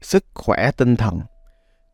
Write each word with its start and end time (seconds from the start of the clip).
sức 0.00 0.24
khỏe 0.34 0.70
tinh 0.76 0.96
thần. 0.96 1.20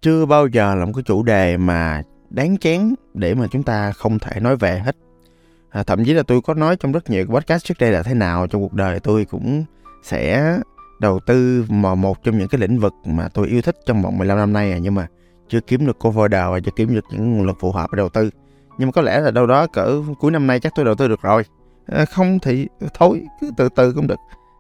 Chưa 0.03 0.27
bao 0.27 0.47
giờ 0.47 0.75
là 0.75 0.85
một 0.85 0.93
cái 0.95 1.03
chủ 1.03 1.23
đề 1.23 1.57
mà 1.57 2.03
đáng 2.31 2.57
chán 2.57 2.95
để 3.15 3.35
mà 3.35 3.47
chúng 3.51 3.63
ta 3.63 3.93
không 3.93 4.19
thể 4.19 4.41
nói 4.41 4.57
về 4.57 4.79
hết. 4.79 4.97
À, 5.71 5.83
thậm 5.83 6.05
chí 6.05 6.13
là 6.13 6.23
tôi 6.23 6.41
có 6.41 6.55
nói 6.55 6.77
trong 6.77 6.93
rất 6.93 7.11
nhiều 7.11 7.27
podcast 7.27 7.65
trước 7.65 7.75
đây 7.79 7.91
là 7.91 8.03
thế 8.03 8.15
nào 8.15 8.47
trong 8.47 8.63
cuộc 8.63 8.73
đời 8.73 9.01
tôi 9.01 9.25
cũng 9.25 9.65
sẽ 10.03 10.55
đầu 11.01 11.21
tư 11.27 11.65
mà 11.69 11.95
một 11.95 12.23
trong 12.23 12.39
những 12.39 12.49
cái 12.49 12.61
lĩnh 12.61 12.79
vực 12.79 12.93
mà 13.05 13.29
tôi 13.29 13.49
yêu 13.49 13.63
thích 13.63 13.77
trong 13.87 14.03
vòng 14.03 14.19
15 14.19 14.39
năm 14.39 14.53
nay 14.53 14.73
à, 14.73 14.79
nhưng 14.79 14.95
mà 14.95 15.07
chưa 15.49 15.61
kiếm 15.61 15.87
được 15.87 15.99
cover 15.99 16.31
đầu 16.31 16.53
và 16.53 16.61
chưa 16.61 16.71
kiếm 16.77 16.95
được 16.95 17.05
những 17.11 17.33
nguồn 17.33 17.47
lực 17.47 17.57
phù 17.61 17.73
hợp 17.73 17.93
để 17.93 17.97
đầu 17.97 18.09
tư. 18.09 18.31
Nhưng 18.79 18.89
mà 18.89 18.93
có 18.93 19.03
lẽ 19.03 19.21
là 19.21 19.31
đâu 19.31 19.47
đó 19.47 19.67
cỡ 19.67 20.03
cuối 20.21 20.31
năm 20.31 20.47
nay 20.47 20.61
chắc 20.61 20.73
tôi 20.77 20.85
đầu 20.85 20.95
tư 20.95 21.09
được 21.09 21.23
rồi. 21.23 21.43
À, 21.87 22.05
không 22.05 22.39
thì 22.39 22.69
thôi 22.95 23.27
cứ 23.41 23.51
từ 23.57 23.69
từ 23.77 23.93
cũng 23.93 24.07
được 24.07 24.19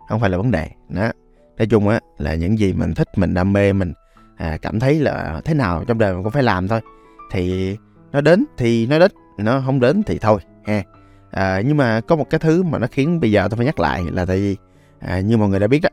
không 0.09 0.21
phải 0.21 0.31
là 0.31 0.39
vấn 0.39 0.51
đề. 0.51 0.71
Đó 0.89 1.11
nói 1.59 1.67
chung 1.67 1.89
á 1.89 2.01
là 2.19 2.35
những 2.35 2.59
gì 2.59 2.73
mình 2.73 2.95
thích 2.95 3.09
mình 3.17 3.35
đam 3.35 3.53
mê 3.53 3.73
mình 3.73 3.93
à, 4.37 4.59
cảm 4.63 4.81
thấy 4.81 5.01
là 5.01 5.41
thế 5.45 5.55
nào 5.55 5.85
trong 5.87 5.99
đời 5.99 6.15
mình 6.15 6.23
cũng 6.23 6.33
phải 6.33 6.43
làm 6.43 6.69
thôi. 6.69 6.81
Thì 7.33 7.77
nó 8.13 8.21
đến 8.21 8.45
thì 8.57 8.87
nó 8.87 8.99
đến 8.99 9.11
nó 9.39 9.63
không 9.67 9.81
đến 9.81 10.03
thì 10.03 10.19
thôi 10.19 10.41
ha. 10.67 10.83
À, 11.31 11.63
nhưng 11.67 11.77
mà 11.77 12.01
có 12.01 12.17
một 12.17 12.31
cái 12.31 12.39
thứ 12.39 12.63
mà 12.63 12.79
nó 12.79 12.87
khiến 12.87 13.21
bây 13.21 13.31
giờ 13.31 13.49
tôi 13.49 13.57
phải 13.57 13.67
nhắc 13.67 13.81
lại 13.81 14.03
là 14.13 14.25
tại 14.25 14.37
vì 14.37 14.57
à, 14.99 15.21
như 15.21 15.37
mọi 15.37 15.49
người 15.49 15.61
đã 15.61 15.67
biết 15.67 15.81
đó 15.83 15.89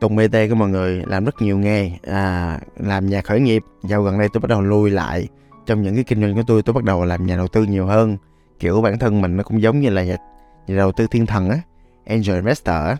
Tùng 0.00 0.16
BT 0.16 0.36
của 0.48 0.54
mọi 0.54 0.68
người 0.68 1.02
làm 1.06 1.24
rất 1.24 1.42
nhiều 1.42 1.58
nghề 1.58 1.90
à, 2.02 2.58
làm 2.76 3.06
nhà 3.06 3.20
khởi 3.22 3.40
nghiệp. 3.40 3.62
Dạo 3.84 4.02
gần 4.02 4.18
đây 4.18 4.28
tôi 4.32 4.40
bắt 4.40 4.48
đầu 4.48 4.62
lui 4.62 4.90
lại 4.90 5.28
trong 5.66 5.82
những 5.82 5.94
cái 5.94 6.04
kinh 6.04 6.20
doanh 6.20 6.34
của 6.34 6.42
tôi 6.46 6.62
tôi 6.62 6.74
bắt 6.74 6.84
đầu 6.84 7.04
làm 7.04 7.26
nhà 7.26 7.36
đầu 7.36 7.48
tư 7.48 7.64
nhiều 7.64 7.86
hơn. 7.86 8.16
Kiểu 8.58 8.80
bản 8.82 8.98
thân 8.98 9.20
mình 9.20 9.36
nó 9.36 9.42
cũng 9.42 9.62
giống 9.62 9.80
như 9.80 9.90
là 9.90 10.04
nhà, 10.04 10.16
nhà 10.66 10.76
đầu 10.76 10.92
tư 10.92 11.06
thiên 11.10 11.26
thần 11.26 11.50
á 11.50 11.58
angel 12.06 12.34
investor 12.34 12.74
á 12.74 12.96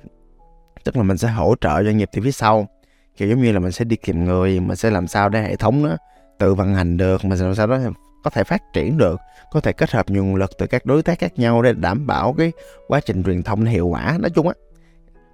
tức 0.85 0.97
là 0.97 1.03
mình 1.03 1.19
sẽ 1.19 1.29
hỗ 1.29 1.55
trợ 1.61 1.83
doanh 1.85 1.97
nghiệp 1.97 2.09
từ 2.13 2.23
phía 2.23 2.31
sau. 2.31 2.69
Kiểu 3.17 3.29
giống 3.29 3.43
như 3.43 3.53
là 3.53 3.59
mình 3.59 3.73
sẽ 3.73 3.85
đi 3.85 3.97
tìm 3.97 4.25
người, 4.25 4.61
mình 4.61 4.77
sẽ 4.77 4.91
làm 4.91 5.07
sao 5.07 5.29
để 5.29 5.43
hệ 5.43 5.57
thống 5.57 5.83
nó 5.83 5.97
tự 6.39 6.55
vận 6.55 6.75
hành 6.75 6.97
được, 6.97 7.25
mình 7.25 7.39
sẽ 7.39 7.45
làm 7.45 7.55
sao 7.55 7.67
đó 7.67 7.79
có 8.25 8.31
thể 8.31 8.45
phát 8.45 8.63
triển 8.73 8.99
được, 8.99 9.21
có 9.53 9.61
thể 9.61 9.73
kết 9.73 9.91
hợp 9.91 10.11
nhiều 10.11 10.25
nguồn 10.25 10.35
lực 10.35 10.51
từ 10.59 10.67
các 10.67 10.87
đối 10.87 11.03
tác 11.03 11.19
khác 11.19 11.39
nhau 11.39 11.63
để 11.63 11.73
đảm 11.73 12.07
bảo 12.07 12.35
cái 12.39 12.53
quá 12.89 13.01
trình 13.01 13.23
truyền 13.23 13.43
thông 13.43 13.65
hiệu 13.65 13.87
quả. 13.87 14.17
Nói 14.21 14.31
chung 14.31 14.49
á, 14.49 14.55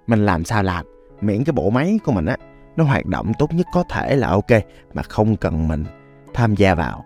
mình 0.07 0.25
làm 0.25 0.45
sao 0.45 0.63
làm, 0.63 0.85
miễn 1.21 1.43
cái 1.43 1.53
bộ 1.53 1.69
máy 1.69 1.99
của 2.03 2.11
mình 2.11 2.25
á, 2.25 2.37
nó 2.75 2.83
hoạt 2.83 3.05
động 3.05 3.31
tốt 3.39 3.53
nhất 3.53 3.67
có 3.73 3.83
thể 3.89 4.15
là 4.15 4.27
ok, 4.27 4.51
mà 4.93 5.03
không 5.03 5.35
cần 5.35 5.67
mình 5.67 5.85
tham 6.33 6.55
gia 6.55 6.75
vào. 6.75 7.05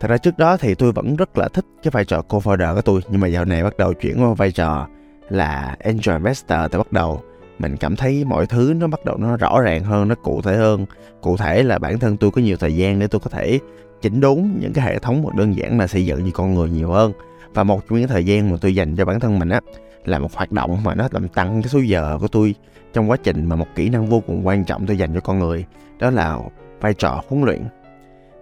Thật 0.00 0.08
ra 0.08 0.16
trước 0.16 0.38
đó 0.38 0.56
thì 0.56 0.74
tôi 0.74 0.92
vẫn 0.92 1.16
rất 1.16 1.38
là 1.38 1.48
thích 1.48 1.64
cái 1.82 1.90
vai 1.90 2.04
trò 2.04 2.22
co-founder 2.28 2.74
của 2.74 2.82
tôi, 2.82 3.00
nhưng 3.10 3.20
mà 3.20 3.28
dạo 3.28 3.44
này 3.44 3.62
bắt 3.62 3.76
đầu 3.76 3.94
chuyển 3.94 4.22
qua 4.22 4.34
vai 4.34 4.52
trò 4.52 4.88
là 5.28 5.76
angel 5.78 6.16
investor 6.16 6.58
thì 6.72 6.78
bắt 6.78 6.92
đầu 6.92 7.22
mình 7.60 7.76
cảm 7.76 7.96
thấy 7.96 8.24
mọi 8.24 8.46
thứ 8.46 8.74
nó 8.76 8.86
bắt 8.86 9.04
đầu 9.04 9.16
nó 9.16 9.36
rõ 9.36 9.60
ràng 9.60 9.84
hơn 9.84 10.08
nó 10.08 10.14
cụ 10.14 10.42
thể 10.42 10.56
hơn. 10.56 10.86
Cụ 11.20 11.36
thể 11.36 11.62
là 11.62 11.78
bản 11.78 11.98
thân 11.98 12.16
tôi 12.16 12.30
có 12.30 12.42
nhiều 12.42 12.56
thời 12.56 12.76
gian 12.76 12.98
để 12.98 13.06
tôi 13.06 13.20
có 13.20 13.30
thể 13.30 13.58
chỉnh 14.02 14.20
đốn 14.20 14.50
những 14.60 14.72
cái 14.72 14.84
hệ 14.84 14.98
thống 14.98 15.22
một 15.22 15.34
đơn 15.36 15.56
giản 15.56 15.78
là 15.78 15.86
xây 15.86 16.06
dựng 16.06 16.24
như 16.24 16.30
con 16.30 16.54
người 16.54 16.70
nhiều 16.70 16.90
hơn. 16.90 17.12
Và 17.54 17.64
một 17.64 17.82
trong 17.88 17.98
những 17.98 18.08
thời 18.08 18.24
gian 18.24 18.50
mà 18.50 18.56
tôi 18.60 18.74
dành 18.74 18.96
cho 18.96 19.04
bản 19.04 19.20
thân 19.20 19.38
mình 19.38 19.48
á 19.48 19.60
là 20.04 20.18
một 20.18 20.34
hoạt 20.34 20.52
động 20.52 20.82
mà 20.84 20.94
nó 20.94 21.08
làm 21.10 21.28
tăng 21.28 21.62
cái 21.62 21.68
số 21.68 21.78
giờ 21.78 22.18
của 22.20 22.28
tôi 22.28 22.54
trong 22.92 23.10
quá 23.10 23.16
trình 23.22 23.44
mà 23.44 23.56
một 23.56 23.66
kỹ 23.74 23.88
năng 23.88 24.06
vô 24.06 24.20
cùng 24.20 24.46
quan 24.46 24.64
trọng 24.64 24.86
tôi 24.86 24.98
dành 24.98 25.14
cho 25.14 25.20
con 25.20 25.38
người 25.38 25.64
đó 25.98 26.10
là 26.10 26.38
vai 26.80 26.94
trò 26.94 27.22
huấn 27.28 27.44
luyện. 27.44 27.62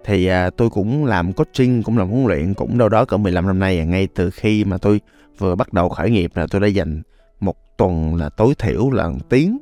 Thì 0.05 0.25
à, 0.25 0.49
tôi 0.49 0.69
cũng 0.69 1.05
làm 1.05 1.33
coaching 1.33 1.83
cũng 1.83 1.97
làm 1.97 2.09
huấn 2.09 2.25
luyện 2.25 2.53
cũng 2.53 2.77
đâu 2.77 2.89
đó 2.89 3.05
cỡ 3.05 3.17
15 3.17 3.47
năm 3.47 3.59
nay 3.59 3.79
à, 3.79 3.83
ngay 3.83 4.07
từ 4.15 4.29
khi 4.29 4.63
mà 4.63 4.77
tôi 4.77 5.01
vừa 5.37 5.55
bắt 5.55 5.73
đầu 5.73 5.89
khởi 5.89 6.09
nghiệp 6.11 6.31
là 6.35 6.47
tôi 6.51 6.61
đã 6.61 6.67
dành 6.67 7.01
tuần 7.79 8.15
là 8.15 8.29
tối 8.29 8.53
thiểu 8.59 8.89
là 8.91 9.09
1 9.09 9.17
tiếng 9.29 9.57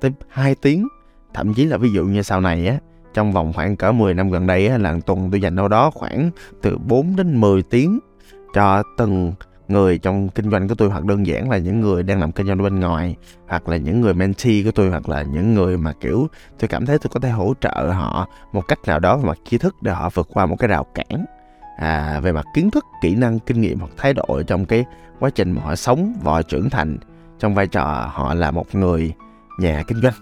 tới 0.00 0.10
2 0.28 0.54
tiếng. 0.54 0.88
Thậm 1.34 1.54
chí 1.54 1.64
là 1.64 1.76
ví 1.76 1.88
dụ 1.92 2.04
như 2.04 2.22
sau 2.22 2.40
này 2.40 2.66
á 2.66 2.78
trong 3.14 3.32
vòng 3.32 3.52
khoảng 3.52 3.76
cỡ 3.76 3.92
10 3.92 4.14
năm 4.14 4.30
gần 4.30 4.46
đây 4.46 4.68
á, 4.68 4.78
là 4.78 4.98
tuần 5.06 5.30
tôi 5.30 5.40
dành 5.40 5.56
đâu 5.56 5.68
đó 5.68 5.90
khoảng 5.90 6.30
từ 6.62 6.78
4 6.78 7.16
đến 7.16 7.40
10 7.40 7.62
tiếng 7.62 7.98
cho 8.54 8.82
từng 8.98 9.32
người 9.68 9.98
trong 9.98 10.28
kinh 10.28 10.50
doanh 10.50 10.68
của 10.68 10.74
tôi 10.74 10.90
hoặc 10.90 11.04
đơn 11.04 11.26
giản 11.26 11.50
là 11.50 11.58
những 11.58 11.80
người 11.80 12.02
đang 12.02 12.20
làm 12.20 12.32
kinh 12.32 12.46
doanh 12.46 12.62
bên 12.62 12.80
ngoài 12.80 13.16
hoặc 13.48 13.68
là 13.68 13.76
những 13.76 14.00
người 14.00 14.14
mentee 14.14 14.62
của 14.64 14.70
tôi 14.70 14.90
hoặc 14.90 15.08
là 15.08 15.22
những 15.22 15.54
người 15.54 15.76
mà 15.76 15.92
kiểu 16.00 16.26
tôi 16.58 16.68
cảm 16.68 16.86
thấy 16.86 16.98
tôi 16.98 17.10
có 17.14 17.20
thể 17.20 17.30
hỗ 17.30 17.54
trợ 17.60 17.92
họ 17.94 18.28
một 18.52 18.68
cách 18.68 18.78
nào 18.86 18.98
đó 18.98 19.16
về 19.16 19.24
mặt 19.24 19.38
tri 19.44 19.58
thức 19.58 19.74
để 19.82 19.92
họ 19.92 20.10
vượt 20.14 20.28
qua 20.32 20.46
một 20.46 20.56
cái 20.58 20.68
rào 20.68 20.86
cản 20.94 21.24
à, 21.76 22.20
về 22.20 22.32
mặt 22.32 22.44
kiến 22.54 22.70
thức 22.70 22.84
kỹ 23.02 23.14
năng 23.14 23.38
kinh 23.38 23.60
nghiệm 23.60 23.78
hoặc 23.78 23.90
thái 23.96 24.14
độ 24.14 24.42
trong 24.46 24.64
cái 24.64 24.84
quá 25.20 25.30
trình 25.30 25.52
mà 25.52 25.62
họ 25.62 25.74
sống 25.74 26.14
và 26.22 26.32
họ 26.32 26.42
trưởng 26.42 26.70
thành 26.70 26.98
trong 27.42 27.54
vai 27.54 27.66
trò 27.66 28.10
họ 28.14 28.34
là 28.34 28.50
một 28.50 28.74
người 28.74 29.12
nhà 29.58 29.82
kinh 29.86 30.00
doanh. 30.00 30.14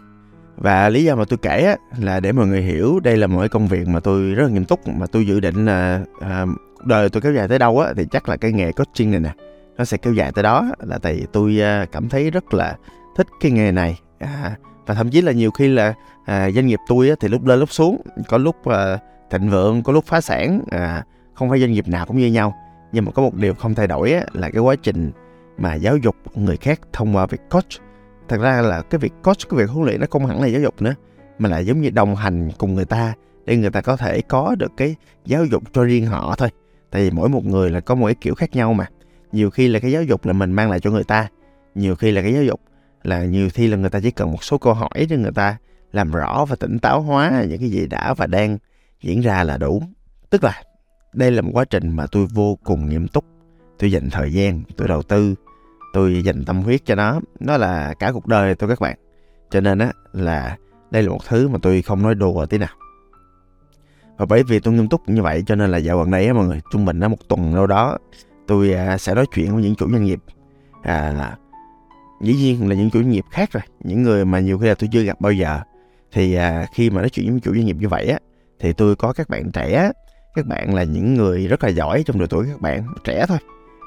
Và 0.57 0.89
lý 0.89 1.05
do 1.05 1.15
mà 1.15 1.25
tôi 1.29 1.39
kể 1.43 1.65
á, 1.67 1.77
là 1.99 2.21
để 2.21 2.33
mọi 2.33 2.47
người 2.47 2.63
hiểu 2.63 3.01
đây 3.01 3.17
là 3.17 3.27
một 3.27 3.39
cái 3.41 3.49
công 3.49 3.67
việc 3.67 3.89
mà 3.89 4.01
tôi 4.01 4.35
rất 4.35 4.43
là 4.45 4.51
nghiêm 4.51 4.65
túc 4.65 4.89
mà 4.89 5.07
tôi 5.07 5.27
dự 5.27 5.41
định 5.41 5.65
là 5.65 6.01
à, 6.21 6.47
đời 6.85 7.09
tôi 7.09 7.23
kéo 7.23 7.33
dài 7.33 7.49
tới 7.49 7.59
đâu 7.59 7.81
á 7.81 7.93
thì 7.97 8.07
chắc 8.11 8.29
là 8.29 8.37
cái 8.37 8.53
nghề 8.53 8.73
coaching 8.73 9.11
này 9.11 9.21
nè 9.21 9.33
nó 9.77 9.85
sẽ 9.85 9.97
kéo 9.97 10.13
dài 10.13 10.33
tới 10.35 10.43
đó 10.43 10.71
là 10.79 10.99
tại 10.99 11.15
vì 11.15 11.27
tôi 11.33 11.61
à, 11.61 11.87
cảm 11.93 12.09
thấy 12.09 12.31
rất 12.31 12.55
là 12.55 12.77
thích 13.17 13.27
cái 13.41 13.51
nghề 13.51 13.73
này. 13.73 14.01
À, 14.19 14.57
và 14.87 14.95
thậm 14.95 15.11
chí 15.11 15.21
là 15.21 15.33
nhiều 15.33 15.51
khi 15.51 15.69
là 15.69 15.95
à, 16.25 16.51
doanh 16.51 16.67
nghiệp 16.67 16.79
tôi 16.89 17.09
á, 17.09 17.15
thì 17.21 17.29
lúc 17.29 17.47
lên 17.47 17.61
lúc 17.61 17.73
xuống 17.73 18.01
có 18.29 18.39
lúc 18.39 18.65
à, 18.65 18.99
thịnh 19.31 19.51
vượng 19.51 19.83
có 19.83 19.93
lúc 19.93 20.05
phá 20.05 20.21
sản 20.21 20.61
à, 20.71 21.05
không 21.35 21.51
phải 21.51 21.61
doanh 21.61 21.73
nghiệp 21.73 21.89
nào 21.89 22.07
cũng 22.07 22.19
như 22.19 22.27
nhau. 22.27 22.55
Nhưng 22.93 23.05
mà 23.05 23.13
có 23.13 23.23
một 23.23 23.35
điều 23.35 23.55
không 23.55 23.75
thay 23.75 23.87
đổi 23.87 24.13
á, 24.13 24.25
là 24.33 24.51
cái 24.51 24.63
quá 24.63 24.75
trình 24.83 25.11
mà 25.61 25.75
giáo 25.75 25.97
dục 25.97 26.17
người 26.35 26.57
khác 26.57 26.81
thông 26.93 27.17
qua 27.17 27.27
việc 27.27 27.41
coach. 27.51 27.69
Thật 28.29 28.37
ra 28.41 28.61
là 28.61 28.83
cái 28.83 28.99
việc 28.99 29.13
coach, 29.23 29.39
cái 29.51 29.59
việc 29.59 29.71
huấn 29.71 29.87
luyện 29.87 30.01
nó 30.01 30.07
không 30.11 30.27
hẳn 30.27 30.43
là 30.43 30.47
giáo 30.47 30.61
dục 30.61 30.83
nữa, 30.83 30.95
mà 31.39 31.49
là 31.49 31.59
giống 31.59 31.81
như 31.81 31.91
đồng 31.91 32.17
hành 32.17 32.51
cùng 32.59 32.75
người 32.75 32.85
ta 32.85 33.15
để 33.45 33.57
người 33.57 33.71
ta 33.71 33.81
có 33.81 33.97
thể 33.97 34.21
có 34.21 34.55
được 34.59 34.73
cái 34.77 34.97
giáo 35.27 35.45
dục 35.45 35.63
cho 35.73 35.85
riêng 35.85 36.07
họ 36.07 36.35
thôi. 36.39 36.49
Tại 36.91 37.03
vì 37.03 37.11
mỗi 37.11 37.29
một 37.29 37.45
người 37.45 37.71
là 37.71 37.81
có 37.81 37.95
một 37.95 38.07
cái 38.07 38.15
kiểu 38.15 38.35
khác 38.35 38.51
nhau 38.53 38.75
mà. 38.75 38.87
Nhiều 39.33 39.51
khi 39.51 39.69
là 39.69 39.79
cái 39.79 39.93
giáo 39.93 40.03
dục 40.03 40.27
là 40.27 40.33
mình 40.33 40.53
mang 40.53 40.71
lại 40.71 40.81
cho 40.81 40.91
người 40.91 41.05
ta, 41.05 41.29
nhiều 41.75 41.95
khi 41.95 42.11
là 42.11 42.23
cái 42.23 42.35
giáo 42.35 42.43
dục 42.43 42.61
là 43.03 43.25
nhiều 43.25 43.49
khi 43.55 43.67
là 43.67 43.77
người 43.77 43.91
ta 43.91 44.01
chỉ 44.01 44.11
cần 44.11 44.31
một 44.31 44.45
số 44.45 44.59
câu 44.59 44.75
hỏi 44.75 45.07
để 45.09 45.17
người 45.17 45.33
ta 45.33 45.57
làm 45.93 46.13
rõ 46.13 46.45
và 46.45 46.57
tỉnh 46.57 46.79
táo 46.79 47.01
hóa 47.01 47.45
những 47.49 47.59
cái 47.59 47.71
gì 47.71 47.87
đã 47.87 48.15
và 48.15 48.27
đang 48.27 48.59
diễn 49.03 49.21
ra 49.21 49.45
là 49.45 49.57
đủ. 49.57 49.83
Tức 50.31 50.45
là 50.45 50.63
đây 51.13 51.31
là 51.31 51.43
một 51.43 51.51
quá 51.55 51.65
trình 51.65 51.97
mà 51.97 52.07
tôi 52.13 52.27
vô 52.27 52.59
cùng 52.65 52.89
nghiêm 52.89 53.09
túc. 53.09 53.25
Tôi 53.79 53.93
dành 53.93 54.11
thời 54.11 54.33
gian, 54.33 54.63
tôi 54.77 54.89
đầu 54.89 55.03
tư 55.03 55.35
tôi 55.93 56.23
dành 56.25 56.45
tâm 56.45 56.63
huyết 56.63 56.85
cho 56.85 56.95
nó. 56.95 57.21
Nó 57.41 57.57
là 57.57 57.95
cả 57.99 58.13
cuộc 58.13 58.27
đời 58.27 58.55
tôi 58.55 58.69
các 58.69 58.81
bạn. 58.81 58.97
Cho 59.51 59.61
nên 59.61 59.79
á 59.79 59.93
là 60.13 60.57
đây 60.91 61.03
là 61.03 61.11
một 61.11 61.25
thứ 61.29 61.49
mà 61.49 61.59
tôi 61.63 61.83
không 61.83 62.03
nói 62.03 62.15
đùa 62.15 62.47
tí 62.47 62.59
nào. 62.59 62.75
Và 64.17 64.27
bởi 64.27 64.43
vì 64.43 64.61
tôi 64.61 64.75
nghiêm 64.75 64.89
túc 64.89 65.09
như 65.09 65.23
vậy 65.23 65.43
cho 65.47 65.55
nên 65.55 65.71
là 65.71 65.79
dạo 65.79 65.99
gần 65.99 66.11
đây 66.11 66.27
á 66.27 66.33
mọi 66.33 66.47
người 66.47 66.61
trung 66.73 66.85
bình 66.85 67.01
á 67.01 67.09
một 67.09 67.29
tuần 67.29 67.55
đâu 67.55 67.67
đó 67.67 67.99
tôi 68.47 68.73
à, 68.73 68.99
sẽ 68.99 69.15
nói 69.15 69.27
chuyện 69.35 69.55
với 69.55 69.63
những 69.63 69.75
chủ 69.75 69.91
doanh 69.91 70.05
nghiệp. 70.05 70.21
À, 70.83 71.13
là 71.19 71.37
dĩ 72.21 72.35
nhiên 72.35 72.69
là 72.69 72.75
những 72.75 72.91
chủ 72.91 72.99
doanh 72.99 73.11
nghiệp 73.11 73.25
khác 73.31 73.53
rồi. 73.53 73.63
Những 73.85 74.03
người 74.03 74.25
mà 74.25 74.41
nhiều 74.41 74.59
khi 74.59 74.69
là 74.69 74.75
tôi 74.75 74.89
chưa 74.93 75.03
gặp 75.03 75.21
bao 75.21 75.33
giờ. 75.33 75.61
Thì 76.13 76.35
à, 76.35 76.67
khi 76.75 76.91
mà 76.91 77.01
nói 77.01 77.11
chuyện 77.11 77.31
với 77.31 77.41
chủ 77.41 77.55
doanh 77.55 77.67
nghiệp 77.67 77.77
như 77.81 77.89
vậy 77.89 78.07
á 78.07 78.19
thì 78.61 78.73
tôi 78.73 78.97
có 78.97 79.13
các 79.13 79.29
bạn 79.29 79.51
trẻ. 79.53 79.93
Các 80.35 80.47
bạn 80.47 80.75
là 80.75 80.83
những 80.83 81.15
người 81.15 81.47
rất 81.47 81.65
là 81.65 81.69
giỏi 81.69 82.03
trong 82.07 82.19
độ 82.19 82.27
tuổi 82.27 82.47
các 82.47 82.61
bạn 82.61 82.87
trẻ 83.05 83.25
thôi. 83.29 83.39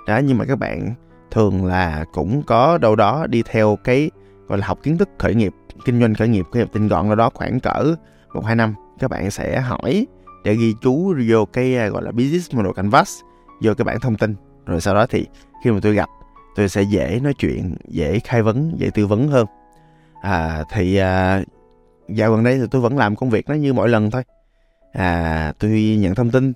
Đó 0.08 0.18
nhưng 0.18 0.38
mà 0.38 0.46
các 0.46 0.60
bạn 0.60 0.94
thường 1.32 1.66
là 1.66 2.06
cũng 2.14 2.44
có 2.44 2.78
đâu 2.78 2.96
đó 2.96 3.28
đi 3.30 3.44
theo 3.44 3.78
cái 3.84 4.12
gọi 4.48 4.58
là 4.58 4.68
học 4.68 4.80
kiến 4.84 4.98
thức 4.98 5.10
khởi 5.20 5.36
nghiệp 5.36 5.54
kinh 5.86 6.00
doanh 6.00 6.16
khởi 6.16 6.28
nghiệp 6.28 6.46
khởi 6.54 6.64
nghiệp 6.64 6.70
tinh 6.74 6.88
gọn 6.88 7.06
đâu 7.08 7.16
đó 7.16 7.30
khoảng 7.34 7.60
cỡ 7.60 7.96
một 8.34 8.46
hai 8.46 8.56
năm 8.56 8.76
các 9.00 9.10
bạn 9.10 9.32
sẽ 9.32 9.62
hỏi 9.62 10.08
để 10.44 10.56
ghi 10.56 10.74
chú 10.82 11.16
vô 11.30 11.46
cái 11.46 11.78
à, 11.78 11.88
gọi 11.88 12.04
là 12.04 12.12
business 12.12 12.54
model 12.54 12.72
canvas 12.76 13.22
vô 13.62 13.74
cái 13.74 13.86
bản 13.86 14.00
thông 14.00 14.16
tin. 14.16 14.36
Rồi 14.66 14.82
sau 14.82 14.94
đó 14.94 15.06
thì 15.10 15.28
khi 15.64 15.72
mà 15.72 15.80
tôi 15.82 15.94
gặp 15.94 16.10
tôi 16.56 16.70
sẽ 16.70 16.82
dễ 16.82 17.20
nói 17.24 17.34
chuyện 17.34 17.76
dễ 17.88 18.20
khai 18.20 18.42
vấn 18.42 18.74
dễ 18.78 18.90
tư 18.94 19.08
vấn 19.08 19.28
hơn. 19.28 19.46
À, 20.22 20.64
thì 20.72 20.96
à, 20.96 21.42
dạo 22.10 22.32
gần 22.32 22.44
đây 22.44 22.60
thì 22.60 22.66
tôi 22.72 22.82
vẫn 22.82 22.98
làm 22.98 23.16
công 23.16 23.30
việc 23.30 23.50
nó 23.50 23.56
như 23.56 23.74
mọi 23.74 23.90
lần 23.90 24.12
thôi. 24.12 24.24
À, 24.94 25.54
tôi 25.60 25.98
nhận 26.00 26.16
thông 26.16 26.32
tin 26.32 26.54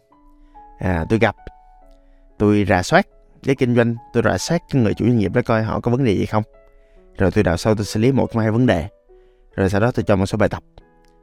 à, 0.79 1.05
tôi 1.09 1.19
gặp 1.19 1.35
tôi 2.37 2.65
rà 2.69 2.83
soát 2.83 3.07
cái 3.47 3.55
kinh 3.55 3.75
doanh 3.75 3.95
tôi 4.13 4.23
rà 4.23 4.37
soát 4.37 4.61
cái 4.69 4.81
người 4.81 4.93
chủ 4.93 5.05
doanh 5.05 5.17
nghiệp 5.17 5.33
đó 5.33 5.41
coi 5.45 5.63
họ 5.63 5.79
có 5.79 5.91
vấn 5.91 6.03
đề 6.03 6.15
gì 6.15 6.25
không. 6.25 6.43
Rồi 7.17 7.31
tôi 7.31 7.43
đào 7.43 7.57
sâu 7.57 7.75
tôi 7.75 7.85
xử 7.85 7.99
lý 7.99 8.11
một 8.11 8.31
trong 8.31 8.43
hai 8.43 8.51
vấn 8.51 8.65
đề. 8.65 8.87
Rồi 9.55 9.69
sau 9.69 9.81
đó 9.81 9.91
tôi 9.91 10.03
cho 10.03 10.15
một 10.15 10.25
số 10.25 10.37
bài 10.37 10.49
tập 10.49 10.63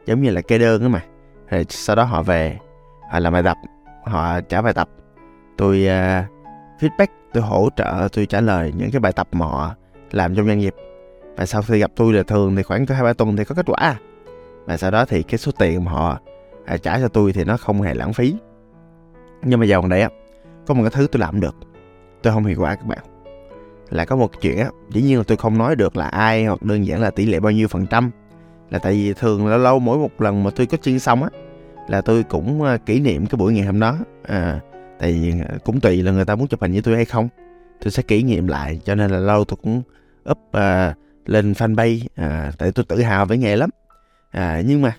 giống 0.06 0.23
như 0.23 0.31
là 0.31 0.41
kê 0.41 0.59
đơn 0.59 0.82
đó 0.82 0.88
mà. 0.88 1.03
Rồi 1.49 1.67
sau 1.69 1.97
đó 1.97 2.05
họ 2.05 2.23
về 2.23 2.59
họ 3.12 3.19
làm 3.19 3.32
bài 3.32 3.43
tập 3.43 3.56
họ 4.05 4.41
trả 4.41 4.62
bài 4.62 4.73
tập. 4.73 4.88
Tôi 5.56 5.76
uh, 5.76 6.31
feedback 6.81 7.06
tôi 7.32 7.43
hỗ 7.43 7.69
trợ 7.76 8.09
tôi 8.12 8.26
trả 8.26 8.41
lời 8.41 8.73
những 8.76 8.91
cái 8.91 9.00
bài 9.00 9.12
tập 9.12 9.29
mà 9.32 9.47
họ 9.47 9.75
làm 10.12 10.35
trong 10.35 10.47
doanh 10.47 10.59
nghiệp. 10.59 10.75
Và 11.37 11.47
sau 11.47 11.62
khi 11.62 11.79
gặp 11.79 11.91
tôi 11.97 12.12
là 12.12 12.23
thường 12.23 12.56
thì 12.56 12.62
khoảng 12.62 12.87
có 12.87 12.94
hai 12.94 13.05
ba 13.05 13.12
tuần 13.12 13.37
thì 13.37 13.44
có 13.44 13.55
kết 13.55 13.67
quả. 13.67 13.99
Và 14.65 14.76
sau 14.76 14.91
đó 14.91 15.05
thì 15.05 15.23
cái 15.23 15.38
số 15.38 15.53
tiền 15.59 15.85
mà 15.85 15.93
họ 15.93 16.19
à, 16.67 16.76
trả 16.76 17.00
cho 17.00 17.09
tôi 17.09 17.32
thì 17.32 17.44
nó 17.44 17.56
không 17.56 17.82
hề 17.82 17.94
lãng 17.94 18.12
phí. 18.12 18.35
Nhưng 19.43 19.61
mà 19.61 19.67
giờ 19.67 19.81
còn 19.81 19.88
đây 19.91 20.03
á 20.03 20.09
có 20.67 20.75
một 20.75 20.82
cái 20.82 20.91
thứ 20.94 21.06
tôi 21.12 21.21
làm 21.21 21.41
được 21.41 21.55
tôi 22.25 22.32
không 22.32 22.44
hiệu 22.44 22.61
quả 22.61 22.75
các 22.75 22.87
bạn. 22.87 22.99
Là 23.91 24.05
có 24.05 24.17
một 24.17 24.41
chuyện 24.41 24.59
á 24.59 24.69
dĩ 24.91 25.03
nhiên 25.03 25.19
là 25.19 25.25
tôi 25.26 25.37
không 25.37 25.59
nói 25.59 25.76
được 25.76 25.97
là 25.97 26.09
ai 26.09 26.44
hoặc 26.44 26.62
đơn 26.62 26.87
giản 26.87 27.00
là 27.00 27.11
tỷ 27.11 27.26
lệ 27.26 27.41
bao 27.41 27.53
nhiêu 27.53 27.69
phần 27.69 27.87
trăm. 27.87 28.11
Là 28.71 28.79
tại 28.79 28.93
vì 28.93 29.12
thường 29.12 29.47
lâu 29.47 29.59
lâu 29.59 29.79
mỗi 29.79 29.99
một 29.99 30.21
lần 30.21 30.44
mà 30.44 30.50
tôi 30.50 30.67
có 30.67 30.76
chuyên 30.76 30.99
xong 30.99 31.23
á 31.23 31.29
là 31.88 32.00
tôi 32.00 32.23
cũng 32.23 32.62
ờ, 32.62 32.79
kỷ 32.87 33.00
niệm 33.00 33.26
cái 33.26 33.37
buổi 33.37 33.53
ngày 33.53 33.67
hôm 33.67 33.81
đó. 33.81 33.99
À, 34.23 34.61
tại 34.99 35.12
vì 35.12 35.41
ờ, 35.49 35.59
cũng 35.65 35.81
tùy 35.81 36.03
là 36.03 36.12
người 36.12 36.25
ta 36.25 36.35
muốn 36.35 36.49
chụp 36.49 36.61
hình 36.61 36.73
với 36.73 36.82
tôi 36.82 36.94
hay 36.94 37.05
không. 37.05 37.29
Tôi 37.85 37.91
sẽ 37.91 38.03
kỷ 38.03 38.23
niệm 38.23 38.49
lại 38.49 38.81
cho 38.85 38.94
nên 38.94 39.11
là 39.11 39.19
lâu 39.19 39.44
tôi 39.44 39.56
cũng 39.62 39.82
up 40.31 40.38
à, 40.53 40.94
lên 41.26 41.53
fanpage 41.53 42.00
à, 42.15 42.53
tại 42.59 42.73
tôi 42.73 42.85
tự 42.88 43.03
hào 43.03 43.26
với 43.26 43.38
nghề 43.38 43.56
lắm. 43.56 43.71
À, 44.31 44.62
nhưng 44.67 44.82
mà 44.82 44.97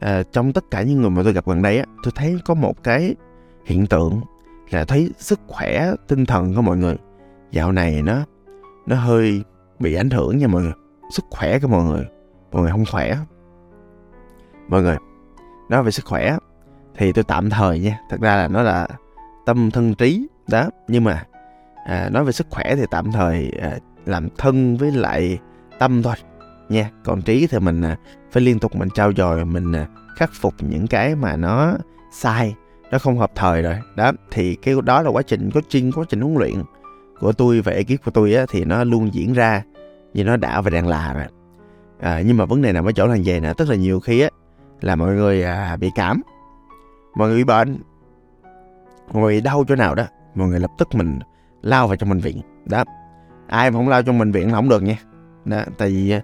à, 0.00 0.22
trong 0.32 0.52
tất 0.52 0.64
cả 0.70 0.82
những 0.82 1.00
người 1.00 1.10
mà 1.10 1.22
tôi 1.22 1.32
gặp 1.32 1.46
gần 1.46 1.62
đây 1.62 1.78
á 1.78 1.84
tôi 2.02 2.12
thấy 2.16 2.36
có 2.44 2.54
một 2.54 2.82
cái 2.82 3.14
hiện 3.64 3.86
tượng 3.86 4.20
là 4.70 4.84
thấy 4.84 5.10
sức 5.18 5.40
khỏe 5.46 5.92
tinh 6.08 6.26
thần 6.26 6.54
của 6.54 6.62
mọi 6.62 6.76
người. 6.76 6.96
Dạo 7.50 7.72
này 7.72 8.02
nó 8.02 8.24
nó 8.86 8.96
hơi 8.96 9.42
bị 9.78 9.94
ảnh 9.94 10.10
hưởng 10.10 10.38
nha 10.38 10.46
mọi 10.46 10.62
người 10.62 10.72
sức 11.10 11.24
khỏe 11.30 11.58
của 11.58 11.68
mọi 11.68 11.84
người. 11.84 12.06
Mọi 12.52 12.62
người 12.62 12.70
không 12.70 12.84
khỏe. 12.90 13.16
Mọi 14.68 14.82
người 14.82 14.96
nói 15.68 15.82
về 15.82 15.90
sức 15.90 16.04
khỏe 16.04 16.36
thì 16.96 17.12
tôi 17.12 17.24
tạm 17.24 17.50
thời 17.50 17.80
nha 17.80 17.98
thật 18.10 18.20
ra 18.20 18.36
là 18.36 18.48
nó 18.48 18.62
là 18.62 18.88
tâm 19.46 19.70
thân 19.70 19.94
trí 19.94 20.28
đó. 20.50 20.68
Nhưng 20.88 21.04
mà 21.04 21.24
à, 21.84 22.08
nói 22.12 22.24
về 22.24 22.32
sức 22.32 22.46
khỏe 22.50 22.76
thì 22.76 22.84
tạm 22.90 23.12
thời 23.12 23.52
à, 23.62 23.78
làm 24.06 24.28
thân 24.38 24.76
với 24.76 24.90
lại 24.90 25.38
tâm 25.78 26.02
thôi 26.02 26.14
nha. 26.68 26.90
Còn 27.04 27.22
trí 27.22 27.46
thì 27.46 27.58
mình 27.58 27.82
à, 27.82 27.96
phải 28.32 28.42
liên 28.42 28.58
tục 28.58 28.76
mình 28.76 28.88
trao 28.94 29.12
dồi 29.12 29.44
mình 29.44 29.72
à, 29.72 29.86
khắc 30.16 30.30
phục 30.40 30.54
những 30.58 30.86
cái 30.86 31.14
mà 31.14 31.36
nó 31.36 31.74
sai 32.12 32.54
nó 32.90 32.98
không 32.98 33.18
hợp 33.18 33.30
thời 33.34 33.62
rồi. 33.62 33.74
Đó 33.96 34.12
thì 34.30 34.54
cái 34.54 34.74
đó 34.84 35.02
là 35.02 35.10
quá 35.10 35.22
trình 35.22 35.50
coaching 35.50 35.92
quá 35.92 36.04
trình 36.08 36.20
huấn 36.20 36.34
luyện 36.34 36.54
của 37.20 37.32
tôi 37.32 37.60
và 37.60 37.72
ekip 37.72 38.04
của 38.04 38.10
tôi 38.10 38.34
á, 38.34 38.44
thì 38.50 38.64
nó 38.64 38.84
luôn 38.84 39.14
diễn 39.14 39.32
ra 39.32 39.62
như 40.14 40.24
nó 40.24 40.36
đã 40.36 40.60
và 40.60 40.70
đang 40.70 40.88
là 40.88 41.12
rồi. 41.12 41.26
À, 42.00 42.22
nhưng 42.26 42.36
mà 42.36 42.44
vấn 42.44 42.62
đề 42.62 42.72
nằm 42.72 42.84
ở 42.84 42.92
chỗ 42.92 43.06
là 43.06 43.16
về 43.24 43.40
nè 43.40 43.52
tức 43.56 43.68
là 43.68 43.76
nhiều 43.76 44.00
khi 44.00 44.20
á 44.20 44.28
là 44.80 44.96
mọi 44.96 45.14
người 45.14 45.42
à, 45.42 45.76
bị 45.76 45.90
cảm 45.94 46.22
mọi 47.14 47.28
người 47.28 47.36
bị 47.36 47.44
bệnh 47.44 47.78
mọi 49.12 49.22
người 49.22 49.40
đau 49.40 49.64
chỗ 49.68 49.76
nào 49.76 49.94
đó 49.94 50.04
mọi 50.34 50.48
người 50.48 50.60
lập 50.60 50.70
tức 50.78 50.88
mình 50.94 51.18
lao 51.62 51.86
vào 51.86 51.96
trong 51.96 52.08
bệnh 52.08 52.18
viện. 52.18 52.40
Đó 52.64 52.84
ai 53.46 53.70
mà 53.70 53.76
không 53.76 53.88
lao 53.88 54.02
trong 54.02 54.18
bệnh 54.18 54.32
viện 54.32 54.46
là 54.46 54.54
không 54.54 54.68
được 54.68 54.82
nha. 54.82 54.96
Đó 55.44 55.62
tại 55.78 55.88
vì 55.88 56.14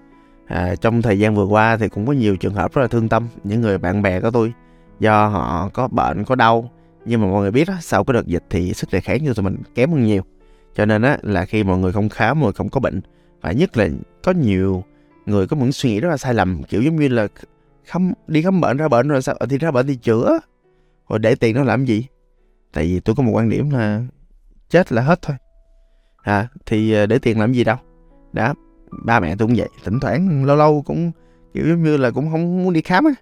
à, 0.47 0.75
trong 0.81 1.03
thời 1.03 1.19
gian 1.19 1.35
vừa 1.35 1.45
qua 1.45 1.77
thì 1.77 1.89
cũng 1.89 2.07
có 2.07 2.12
nhiều 2.12 2.37
trường 2.37 2.55
hợp 2.55 2.75
rất 2.75 2.83
là 2.83 2.89
thương 2.89 3.09
tâm 3.09 3.29
những 3.45 3.61
người 3.61 3.79
bạn 3.79 4.03
bè 4.03 4.21
của 4.21 4.31
tôi 4.31 4.53
do 5.01 5.29
họ 5.29 5.69
có 5.69 5.89
bệnh 5.89 6.25
có 6.25 6.35
đau. 6.35 6.71
Nhưng 7.05 7.21
mà 7.21 7.27
mọi 7.27 7.41
người 7.41 7.51
biết 7.51 7.69
đó, 7.69 7.75
sau 7.81 8.05
cái 8.05 8.15
đợt 8.15 8.27
dịch 8.27 8.45
thì 8.51 8.73
sức 8.73 8.91
đề 8.93 9.01
kháng 9.01 9.27
của 9.27 9.35
tụi 9.35 9.45
mình 9.45 9.57
kém 9.75 9.91
hơn 9.91 10.05
nhiều. 10.05 10.23
Cho 10.75 10.87
nên 10.87 11.03
á 11.03 11.19
là 11.23 11.45
khi 11.45 11.65
mọi 11.65 11.79
người 11.79 11.93
không 11.93 12.09
khám 12.09 12.41
mọi 12.41 12.47
người 12.47 12.53
không 12.53 12.69
có 12.69 12.81
bệnh 12.81 13.01
và 13.41 13.53
nhất 13.53 13.77
là 13.77 13.89
có 14.25 14.33
nhiều 14.33 14.85
người 15.27 15.47
có 15.47 15.57
những 15.57 15.73
suy 15.73 15.91
nghĩ 15.91 16.01
rất 16.01 16.09
là 16.09 16.17
sai 16.17 16.35
lầm 16.35 16.63
kiểu 16.63 16.83
giống 16.83 16.97
như 16.97 17.09
là 17.09 17.29
khám 17.85 18.13
đi 18.27 18.43
khám 18.43 18.61
bệnh 18.61 18.77
ra 18.77 18.89
bệnh 18.89 19.09
rồi 19.09 19.23
sao 19.23 19.37
thì 19.51 19.59
ra 19.59 19.71
bệnh 19.71 19.87
thì 19.87 19.97
chữa. 19.97 20.39
Rồi 21.09 21.19
để 21.19 21.35
tiền 21.35 21.57
nó 21.57 21.65
làm 21.65 21.85
gì? 21.85 22.07
Tại 22.73 22.85
vì 22.85 23.01
tôi 23.01 23.17
có 23.17 23.23
một 23.23 23.33
quan 23.35 23.49
điểm 23.49 23.71
là 23.71 24.03
chết 24.69 24.93
là 24.93 25.03
hết 25.03 25.23
thôi. 25.23 25.37
À 26.23 26.49
thì 26.67 26.93
ờ, 26.93 27.07
để 27.07 27.19
tiền 27.19 27.41
làm 27.41 27.53
gì 27.53 27.65
đâu. 27.65 27.77
Đó 28.33 28.55
ba 29.05 29.21
mẹ 29.21 29.37
tôi 29.37 29.49
cũng 29.49 29.57
vậy 29.57 29.69
thỉnh 29.85 30.01
thoảng 30.01 30.45
lâu 30.45 30.57
lâu 30.57 30.83
cũng 30.87 31.13
kiểu 31.55 31.69
giống 31.69 31.83
như 31.83 31.97
là 31.97 32.11
cũng 32.11 32.31
không 32.31 32.65
muốn 32.65 32.73
đi 32.73 32.81
khám 32.83 33.05
á 33.05 33.13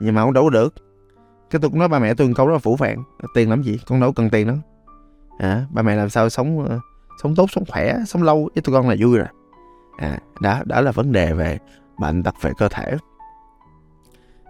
nhưng 0.00 0.14
mà 0.14 0.22
không 0.22 0.32
đâu 0.32 0.50
được 0.50 0.74
cái 1.50 1.60
tôi 1.60 1.70
cũng 1.70 1.78
nói 1.78 1.88
ba 1.88 1.98
mẹ 1.98 2.14
tôi 2.14 2.28
một 2.28 2.34
câu 2.36 2.46
rất 2.46 2.52
là 2.52 2.58
phủ 2.58 2.76
phàng. 2.76 3.02
Tiền 3.34 3.50
làm 3.50 3.62
gì? 3.62 3.78
Con 3.86 4.00
đâu 4.00 4.12
cần 4.12 4.30
tiền 4.30 4.46
nữa 4.46 4.58
à, 5.38 5.66
ba 5.70 5.82
mẹ 5.82 5.96
làm 5.96 6.10
sao 6.10 6.28
sống 6.28 6.66
ờ, 6.68 6.80
sống 7.22 7.34
tốt 7.34 7.46
sống 7.50 7.64
khỏe 7.68 7.98
sống 8.06 8.22
lâu 8.22 8.50
với 8.54 8.62
tụi 8.62 8.74
con 8.74 8.88
là 8.88 8.96
vui 8.98 9.18
rồi. 9.18 9.26
À 9.98 10.18
đó 10.40 10.60
đó 10.64 10.80
là 10.80 10.92
vấn 10.92 11.12
đề 11.12 11.32
về 11.32 11.58
bệnh 11.98 12.22
tật 12.22 12.34
về 12.42 12.52
cơ 12.58 12.68
thể. 12.68 12.96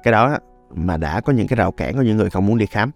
Cái 0.03 0.13
đó 0.13 0.39
mà 0.75 0.97
đã 0.97 1.21
có 1.21 1.33
những 1.33 1.47
cái 1.47 1.57
rào 1.57 1.73
cản 1.73 1.95
của 1.95 2.03
những 2.03 2.17
người 2.17 2.31
không 2.31 2.47
muốn 2.47 2.59
đi 2.59 2.67
khám. 2.67 2.91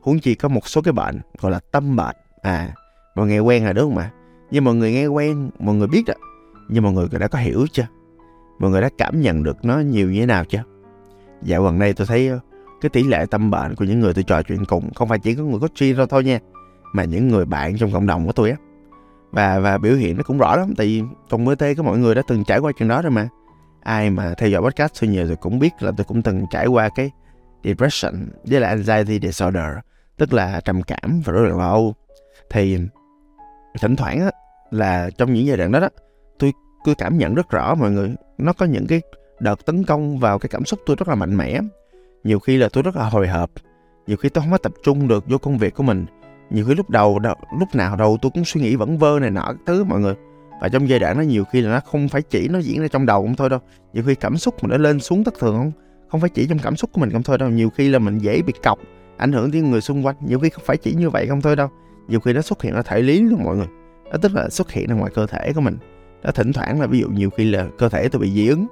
Huống 0.00 0.18
chi 0.18 0.34
có 0.34 0.48
một 0.48 0.68
số 0.68 0.82
cái 0.82 0.92
bệnh 0.92 1.20
gọi 1.40 1.52
là 1.52 1.60
tâm 1.72 1.96
bệnh. 1.96 2.16
À 2.42 2.74
mọi 3.14 3.26
người 3.26 3.34
nghe 3.34 3.40
quen 3.40 3.64
rồi 3.64 3.74
đúng 3.74 3.94
không 3.94 3.98
ạ? 3.98 4.10
Nhưng 4.50 4.64
mọi 4.64 4.74
người 4.74 4.92
nghe 4.92 5.06
quen 5.06 5.50
mọi 5.58 5.74
người 5.74 5.88
biết 5.88 6.02
đó 6.06 6.14
nhưng 6.68 6.82
mọi 6.82 6.92
người 6.92 7.08
đã 7.20 7.28
có 7.28 7.38
hiểu 7.38 7.66
chưa? 7.72 7.86
Mọi 8.58 8.70
người 8.70 8.80
đã 8.80 8.90
cảm 8.98 9.20
nhận 9.20 9.42
được 9.42 9.64
nó 9.64 9.78
nhiều 9.78 10.10
như 10.10 10.20
thế 10.20 10.26
nào 10.26 10.44
chưa? 10.44 10.62
Dạo 11.42 11.62
gần 11.62 11.78
đây 11.78 11.92
tôi 11.92 12.06
thấy 12.06 12.30
cái 12.84 12.90
tỷ 12.90 13.02
lệ 13.02 13.26
tâm 13.30 13.50
bệnh 13.50 13.74
của 13.74 13.84
những 13.84 14.00
người 14.00 14.14
tôi 14.14 14.24
trò 14.24 14.42
chuyện 14.42 14.64
cùng 14.64 14.94
không 14.94 15.08
phải 15.08 15.18
chỉ 15.18 15.34
có 15.34 15.42
người 15.42 15.60
có 15.60 15.68
tri 15.74 15.92
đâu 15.92 16.06
thôi 16.06 16.24
nha, 16.24 16.38
mà 16.92 17.04
những 17.04 17.28
người 17.28 17.44
bạn 17.44 17.76
trong 17.76 17.92
cộng 17.92 18.06
đồng 18.06 18.26
của 18.26 18.32
tôi 18.32 18.50
á. 18.50 18.56
Và 19.30 19.58
và 19.58 19.78
biểu 19.78 19.94
hiện 19.94 20.16
nó 20.16 20.22
cũng 20.22 20.38
rõ 20.38 20.56
lắm, 20.56 20.74
tại 20.76 20.86
vì 20.86 21.02
trong 21.28 21.44
mới 21.44 21.56
tê 21.56 21.74
có 21.74 21.82
mọi 21.82 21.98
người 21.98 22.14
đã 22.14 22.22
từng 22.28 22.44
trải 22.44 22.58
qua 22.58 22.72
chuyện 22.78 22.88
đó 22.88 23.02
rồi 23.02 23.10
mà. 23.10 23.28
Ai 23.82 24.10
mà 24.10 24.34
theo 24.38 24.48
dõi 24.48 24.62
podcast 24.62 24.92
tôi 25.00 25.10
nhiều 25.10 25.26
rồi 25.26 25.36
cũng 25.36 25.58
biết 25.58 25.70
là 25.80 25.92
tôi 25.96 26.04
cũng 26.04 26.22
từng 26.22 26.44
trải 26.50 26.66
qua 26.66 26.88
cái 26.94 27.10
depression 27.64 28.28
với 28.44 28.60
là 28.60 28.68
anxiety 28.68 29.26
disorder, 29.26 29.64
tức 30.16 30.32
là 30.32 30.60
trầm 30.64 30.82
cảm 30.82 31.22
và 31.24 31.32
rối 31.32 31.42
loạn 31.42 31.58
lo 31.58 31.68
âu 31.68 31.94
thì 32.50 32.78
thỉnh 33.80 33.96
thoảng 33.96 34.20
á, 34.20 34.30
là 34.70 35.10
trong 35.18 35.32
những 35.32 35.46
giai 35.46 35.56
đoạn 35.56 35.72
đó 35.72 35.80
đó, 35.80 35.88
tôi 36.38 36.52
tôi 36.84 36.94
cảm 36.94 37.18
nhận 37.18 37.34
rất 37.34 37.50
rõ 37.50 37.74
mọi 37.74 37.90
người, 37.90 38.14
nó 38.38 38.52
có 38.52 38.66
những 38.66 38.86
cái 38.86 39.00
đợt 39.40 39.66
tấn 39.66 39.84
công 39.84 40.18
vào 40.18 40.38
cái 40.38 40.48
cảm 40.48 40.64
xúc 40.64 40.80
tôi 40.86 40.96
rất 40.98 41.08
là 41.08 41.14
mạnh 41.14 41.36
mẽ 41.36 41.60
nhiều 42.24 42.38
khi 42.38 42.56
là 42.56 42.68
tôi 42.68 42.82
rất 42.82 42.96
là 42.96 43.08
hồi 43.08 43.28
hộp. 43.28 43.50
Nhiều 44.06 44.16
khi 44.16 44.28
tôi 44.28 44.42
không 44.42 44.50
có 44.50 44.58
tập 44.58 44.72
trung 44.82 45.08
được 45.08 45.24
vô 45.28 45.38
công 45.38 45.58
việc 45.58 45.74
của 45.74 45.82
mình. 45.82 46.06
Nhiều 46.50 46.64
khi 46.68 46.74
lúc 46.74 46.90
đầu, 46.90 47.18
lúc 47.58 47.74
nào 47.74 47.96
đầu 47.96 48.18
tôi 48.22 48.30
cũng 48.34 48.44
suy 48.44 48.60
nghĩ 48.60 48.76
vẫn 48.76 48.98
vơ 48.98 49.18
này 49.20 49.30
nọ 49.30 49.52
thứ 49.66 49.84
mọi 49.84 50.00
người. 50.00 50.14
Và 50.60 50.68
trong 50.68 50.88
giai 50.88 50.98
đoạn 50.98 51.18
đó 51.18 51.22
nhiều 51.22 51.44
khi 51.44 51.60
là 51.60 51.70
nó 51.70 51.80
không 51.80 52.08
phải 52.08 52.22
chỉ 52.22 52.48
nó 52.48 52.58
diễn 52.58 52.80
ra 52.80 52.88
trong 52.88 53.06
đầu 53.06 53.22
không 53.22 53.36
thôi 53.36 53.50
đâu. 53.50 53.58
Nhiều 53.92 54.04
khi 54.06 54.14
cảm 54.14 54.36
xúc 54.36 54.54
mình 54.62 54.70
nó 54.70 54.76
lên 54.76 55.00
xuống 55.00 55.24
thất 55.24 55.34
thường 55.38 55.56
không? 55.56 55.72
Không 56.08 56.20
phải 56.20 56.30
chỉ 56.30 56.46
trong 56.46 56.58
cảm 56.58 56.76
xúc 56.76 56.90
của 56.92 57.00
mình 57.00 57.10
không 57.10 57.22
thôi 57.22 57.38
đâu. 57.38 57.48
Nhiều 57.48 57.70
khi 57.70 57.88
là 57.88 57.98
mình 57.98 58.18
dễ 58.18 58.42
bị 58.42 58.52
cọc 58.62 58.78
ảnh 59.16 59.32
hưởng 59.32 59.50
đến 59.50 59.70
người 59.70 59.80
xung 59.80 60.06
quanh. 60.06 60.16
Nhiều 60.20 60.38
khi 60.38 60.50
không 60.50 60.64
phải 60.66 60.76
chỉ 60.76 60.94
như 60.94 61.10
vậy 61.10 61.26
không 61.26 61.40
thôi 61.40 61.56
đâu. 61.56 61.68
Nhiều 62.08 62.20
khi 62.20 62.32
nó 62.32 62.40
xuất 62.40 62.62
hiện 62.62 62.74
ở 62.74 62.82
thể 62.82 63.00
lý 63.00 63.20
luôn 63.20 63.44
mọi 63.44 63.56
người. 63.56 63.68
Đó 64.12 64.18
tức 64.22 64.34
là 64.34 64.48
xuất 64.48 64.72
hiện 64.72 64.88
ở 64.88 64.96
ngoài 64.96 65.10
cơ 65.14 65.26
thể 65.26 65.52
của 65.54 65.60
mình. 65.60 65.76
Đó 66.22 66.30
thỉnh 66.30 66.52
thoảng 66.52 66.80
là 66.80 66.86
ví 66.86 67.00
dụ 67.00 67.08
nhiều 67.08 67.30
khi 67.30 67.44
là 67.44 67.66
cơ 67.78 67.88
thể 67.88 68.08
tôi 68.08 68.22
bị 68.22 68.30
dị 68.30 68.48
ứng 68.48 68.66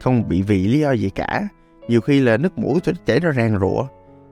không 0.00 0.28
bị 0.28 0.42
vì 0.42 0.66
lý 0.66 0.80
do 0.80 0.92
gì 0.92 1.10
cả 1.10 1.48
nhiều 1.88 2.00
khi 2.00 2.20
là 2.20 2.36
nước 2.36 2.58
mũi 2.58 2.80
tôi 2.84 2.94
chảy 3.06 3.20
ra 3.20 3.30
ràng 3.30 3.58
rụa. 3.60 3.86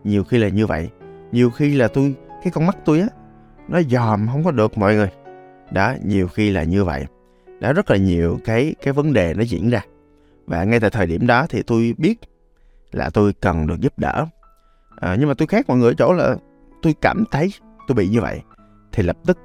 Nhiều 0.04 0.24
khi 0.24 0.38
là 0.38 0.48
như 0.48 0.66
vậy. 0.66 0.88
Nhiều 1.32 1.50
khi 1.50 1.74
là 1.74 1.88
tôi 1.88 2.14
cái 2.42 2.52
con 2.52 2.66
mắt 2.66 2.76
tôi 2.84 3.00
á 3.00 3.08
nó 3.68 3.82
dòm 3.82 4.28
không 4.32 4.44
có 4.44 4.50
được 4.50 4.78
mọi 4.78 4.94
người. 4.94 5.10
Đó 5.70 5.94
nhiều 6.04 6.28
khi 6.28 6.50
là 6.50 6.62
như 6.62 6.84
vậy. 6.84 7.06
Đã 7.60 7.72
rất 7.72 7.90
là 7.90 7.96
nhiều 7.96 8.38
cái 8.44 8.74
cái 8.82 8.92
vấn 8.92 9.12
đề 9.12 9.34
nó 9.34 9.42
diễn 9.42 9.70
ra. 9.70 9.80
Và 10.46 10.64
ngay 10.64 10.80
tại 10.80 10.90
thời 10.90 11.06
điểm 11.06 11.26
đó 11.26 11.46
thì 11.48 11.62
tôi 11.62 11.94
biết 11.98 12.20
là 12.92 13.10
tôi 13.10 13.32
cần 13.32 13.66
được 13.66 13.80
giúp 13.80 13.98
đỡ. 13.98 14.26
À, 15.00 15.16
nhưng 15.18 15.28
mà 15.28 15.34
tôi 15.34 15.46
khác 15.46 15.68
mọi 15.68 15.78
người 15.78 15.90
ở 15.90 15.94
chỗ 15.94 16.12
là 16.12 16.36
tôi 16.82 16.94
cảm 17.00 17.24
thấy 17.30 17.52
tôi 17.88 17.94
bị 17.94 18.08
như 18.08 18.20
vậy. 18.20 18.40
Thì 18.92 19.02
lập 19.02 19.16
tức 19.26 19.38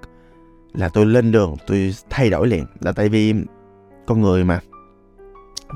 là 0.74 0.90
tôi 0.90 1.06
lên 1.06 1.32
đường 1.32 1.56
tôi 1.68 1.96
thay 2.10 2.30
đổi 2.30 2.48
liền. 2.48 2.66
Là 2.82 2.92
tại 2.92 3.10
vì 3.10 3.34
con 4.06 4.22
người 4.22 4.44
mà 4.44 4.60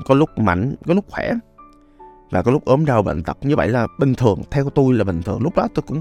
có 0.06 0.14
lúc 0.14 0.38
mạnh 0.38 0.74
có 0.86 0.94
lúc 0.94 1.04
khỏe 1.08 1.32
và 2.30 2.42
có 2.42 2.52
lúc 2.52 2.64
ốm 2.64 2.84
đau 2.84 3.02
bệnh 3.02 3.22
tật 3.22 3.38
như 3.42 3.56
vậy 3.56 3.68
là 3.68 3.86
bình 3.98 4.14
thường, 4.14 4.42
theo 4.50 4.70
tôi 4.70 4.94
là 4.94 5.04
bình 5.04 5.22
thường. 5.22 5.42
Lúc 5.42 5.56
đó 5.56 5.68
tôi 5.74 5.82
cũng 5.86 6.00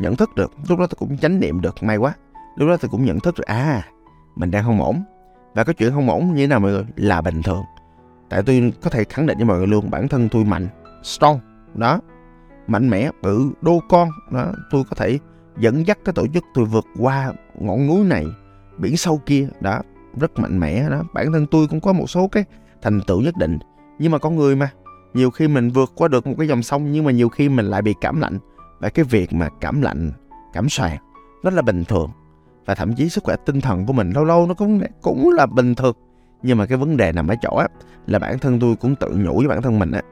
nhận 0.00 0.16
thức 0.16 0.30
được, 0.34 0.52
lúc 0.68 0.78
đó 0.78 0.86
tôi 0.86 0.96
cũng 0.98 1.18
chánh 1.18 1.40
niệm 1.40 1.60
được, 1.60 1.82
may 1.82 1.96
quá. 1.96 2.14
Lúc 2.56 2.68
đó 2.68 2.76
tôi 2.76 2.88
cũng 2.88 3.04
nhận 3.04 3.20
thức 3.20 3.34
được 3.38 3.44
à 3.46 3.82
mình 4.38 4.50
đang 4.50 4.64
không 4.64 4.82
ổn. 4.82 5.02
Và 5.54 5.64
cái 5.64 5.74
chuyện 5.74 5.92
không 5.92 6.10
ổn 6.10 6.34
như 6.34 6.42
thế 6.42 6.46
nào 6.46 6.60
mọi 6.60 6.70
người? 6.70 6.84
Là 6.96 7.20
bình 7.20 7.42
thường. 7.42 7.62
Tại 8.28 8.42
tôi 8.42 8.72
có 8.82 8.90
thể 8.90 9.04
khẳng 9.04 9.26
định 9.26 9.38
với 9.38 9.46
mọi 9.46 9.58
người 9.58 9.66
luôn, 9.66 9.90
bản 9.90 10.08
thân 10.08 10.28
tôi 10.28 10.44
mạnh, 10.44 10.68
strong, 11.02 11.40
đó. 11.74 12.00
Mạnh 12.66 12.90
mẽ, 12.90 13.10
bự, 13.22 13.50
đô 13.60 13.80
con, 13.88 14.08
đó. 14.32 14.52
Tôi 14.70 14.84
có 14.90 14.96
thể 14.96 15.18
dẫn 15.58 15.86
dắt 15.86 15.98
cái 16.04 16.12
tổ 16.12 16.26
chức 16.26 16.44
tôi 16.54 16.64
vượt 16.64 16.84
qua 16.98 17.32
ngọn 17.54 17.86
núi 17.86 18.04
này, 18.04 18.26
biển 18.78 18.96
sâu 18.96 19.20
kia, 19.26 19.48
đó. 19.60 19.80
Rất 20.20 20.38
mạnh 20.38 20.58
mẽ, 20.58 20.90
đó. 20.90 21.02
Bản 21.14 21.32
thân 21.32 21.46
tôi 21.46 21.66
cũng 21.68 21.80
có 21.80 21.92
một 21.92 22.10
số 22.10 22.28
cái 22.28 22.44
thành 22.82 23.00
tựu 23.06 23.20
nhất 23.20 23.34
định. 23.38 23.58
Nhưng 23.98 24.12
mà 24.12 24.18
con 24.18 24.36
người 24.36 24.56
mà 24.56 24.70
nhiều 25.14 25.30
khi 25.30 25.48
mình 25.48 25.70
vượt 25.70 25.92
qua 25.94 26.08
được 26.08 26.26
một 26.26 26.34
cái 26.38 26.48
dòng 26.48 26.62
sông 26.62 26.92
nhưng 26.92 27.04
mà 27.04 27.12
nhiều 27.12 27.28
khi 27.28 27.48
mình 27.48 27.66
lại 27.66 27.82
bị 27.82 27.94
cảm 28.00 28.20
lạnh. 28.20 28.38
Và 28.78 28.88
cái 28.88 29.04
việc 29.04 29.32
mà 29.32 29.48
cảm 29.60 29.82
lạnh, 29.82 30.12
cảm 30.52 30.68
soạn 30.68 30.96
rất 31.42 31.54
là 31.54 31.62
bình 31.62 31.84
thường. 31.84 32.10
Và 32.66 32.74
thậm 32.74 32.94
chí 32.94 33.08
sức 33.08 33.24
khỏe 33.24 33.36
tinh 33.46 33.60
thần 33.60 33.86
của 33.86 33.92
mình 33.92 34.10
lâu 34.10 34.24
lâu 34.24 34.46
nó 34.46 34.54
cũng 34.54 34.80
cũng 35.02 35.30
là 35.32 35.46
bình 35.46 35.74
thường. 35.74 35.96
Nhưng 36.42 36.58
mà 36.58 36.66
cái 36.66 36.78
vấn 36.78 36.96
đề 36.96 37.12
nằm 37.12 37.28
ở 37.28 37.34
chỗ 37.42 37.56
á, 37.56 37.68
là 38.06 38.18
bản 38.18 38.38
thân 38.38 38.60
tôi 38.60 38.76
cũng 38.76 38.94
tự 38.96 39.10
nhủ 39.10 39.38
với 39.38 39.48
bản 39.48 39.62
thân 39.62 39.78
mình 39.78 39.90
á, 39.90 40.02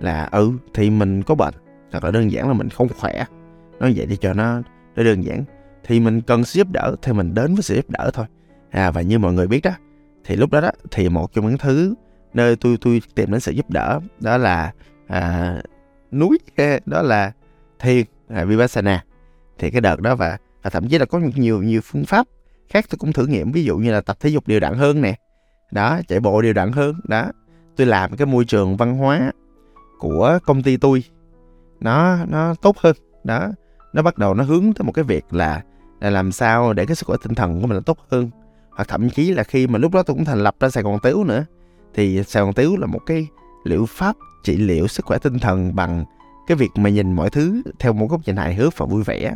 là 0.00 0.28
ừ 0.32 0.52
thì 0.74 0.90
mình 0.90 1.22
có 1.22 1.34
bệnh 1.34 1.54
thật 1.92 2.04
là 2.04 2.10
đơn 2.10 2.32
giản 2.32 2.48
là 2.48 2.54
mình 2.54 2.68
không 2.68 2.88
khỏe. 3.00 3.24
Nói 3.80 3.92
vậy 3.96 4.06
đi 4.06 4.16
cho 4.16 4.32
nó 4.32 4.62
để 4.96 5.04
đơn 5.04 5.24
giản. 5.24 5.44
Thì 5.84 6.00
mình 6.00 6.20
cần 6.20 6.44
sự 6.44 6.58
giúp 6.58 6.68
đỡ, 6.70 6.96
thì 7.02 7.12
mình 7.12 7.34
đến 7.34 7.54
với 7.54 7.62
sự 7.62 7.74
giúp 7.76 7.90
đỡ 7.90 8.10
thôi. 8.14 8.26
À 8.70 8.90
và 8.90 9.00
như 9.00 9.18
mọi 9.18 9.32
người 9.32 9.46
biết 9.46 9.60
đó, 9.64 9.70
thì 10.24 10.36
lúc 10.36 10.50
đó 10.50 10.60
đó, 10.60 10.70
thì 10.90 11.08
một 11.08 11.32
trong 11.32 11.46
những 11.46 11.58
thứ 11.58 11.94
nơi 12.36 12.56
tôi 12.56 12.78
tôi 12.80 13.02
tìm 13.14 13.30
đến 13.30 13.40
sự 13.40 13.52
giúp 13.52 13.70
đỡ 13.70 14.00
đó 14.20 14.36
là 14.36 14.72
à, 15.06 15.54
núi 16.12 16.38
đó 16.86 17.02
là 17.02 17.32
thiền 17.78 18.06
à, 18.28 18.44
vipassana. 18.44 19.04
Thì 19.58 19.70
cái 19.70 19.80
đợt 19.80 20.00
đó 20.00 20.14
và, 20.14 20.38
và 20.62 20.70
thậm 20.70 20.88
chí 20.88 20.98
là 20.98 21.04
có 21.04 21.20
nhiều 21.36 21.62
nhiều 21.62 21.80
phương 21.84 22.04
pháp 22.04 22.26
khác 22.68 22.84
tôi 22.90 22.98
cũng 22.98 23.12
thử 23.12 23.26
nghiệm 23.26 23.52
ví 23.52 23.64
dụ 23.64 23.76
như 23.76 23.92
là 23.92 24.00
tập 24.00 24.16
thể 24.20 24.30
dục 24.30 24.48
đều 24.48 24.60
đặn 24.60 24.74
hơn 24.74 25.00
nè. 25.00 25.14
Đó 25.72 26.00
chạy 26.08 26.20
bộ 26.20 26.42
đều 26.42 26.52
đặn 26.52 26.72
hơn 26.72 26.94
đó. 27.04 27.26
Tôi 27.76 27.86
làm 27.86 28.16
cái 28.16 28.26
môi 28.26 28.44
trường 28.44 28.76
văn 28.76 28.96
hóa 28.96 29.32
của 29.98 30.38
công 30.46 30.62
ty 30.62 30.76
tôi 30.76 31.04
nó 31.80 32.18
nó 32.28 32.54
tốt 32.54 32.78
hơn 32.78 32.96
đó. 33.24 33.48
Nó 33.92 34.02
bắt 34.02 34.18
đầu 34.18 34.34
nó 34.34 34.44
hướng 34.44 34.72
tới 34.74 34.84
một 34.84 34.92
cái 34.92 35.04
việc 35.04 35.24
là 35.30 35.62
là 36.00 36.10
làm 36.10 36.32
sao 36.32 36.72
để 36.72 36.86
cái 36.86 36.96
sức 36.96 37.06
khỏe 37.06 37.16
tinh 37.22 37.34
thần 37.34 37.60
của 37.60 37.66
mình 37.66 37.76
nó 37.76 37.80
tốt 37.80 37.98
hơn. 38.10 38.30
Hoặc 38.70 38.88
thậm 38.88 39.10
chí 39.10 39.32
là 39.32 39.42
khi 39.42 39.66
mà 39.66 39.78
lúc 39.78 39.92
đó 39.94 40.02
tôi 40.02 40.14
cũng 40.14 40.24
thành 40.24 40.42
lập 40.42 40.54
ra 40.60 40.68
Sài 40.68 40.82
Gòn 40.82 40.98
Tiếu 41.02 41.24
nữa 41.24 41.44
thì 41.96 42.22
Sài 42.22 42.42
Gòn 42.42 42.52
Tiếu 42.52 42.76
là 42.76 42.86
một 42.86 42.98
cái 43.06 43.28
liệu 43.64 43.86
pháp 43.86 44.16
trị 44.44 44.56
liệu 44.56 44.88
sức 44.88 45.06
khỏe 45.06 45.18
tinh 45.18 45.38
thần 45.38 45.74
bằng 45.74 46.04
cái 46.46 46.56
việc 46.56 46.70
mà 46.74 46.90
nhìn 46.90 47.12
mọi 47.12 47.30
thứ 47.30 47.62
theo 47.78 47.92
một 47.92 48.06
góc 48.10 48.20
nhìn 48.26 48.36
hài 48.36 48.54
hước 48.54 48.78
và 48.78 48.86
vui 48.86 49.02
vẻ. 49.02 49.34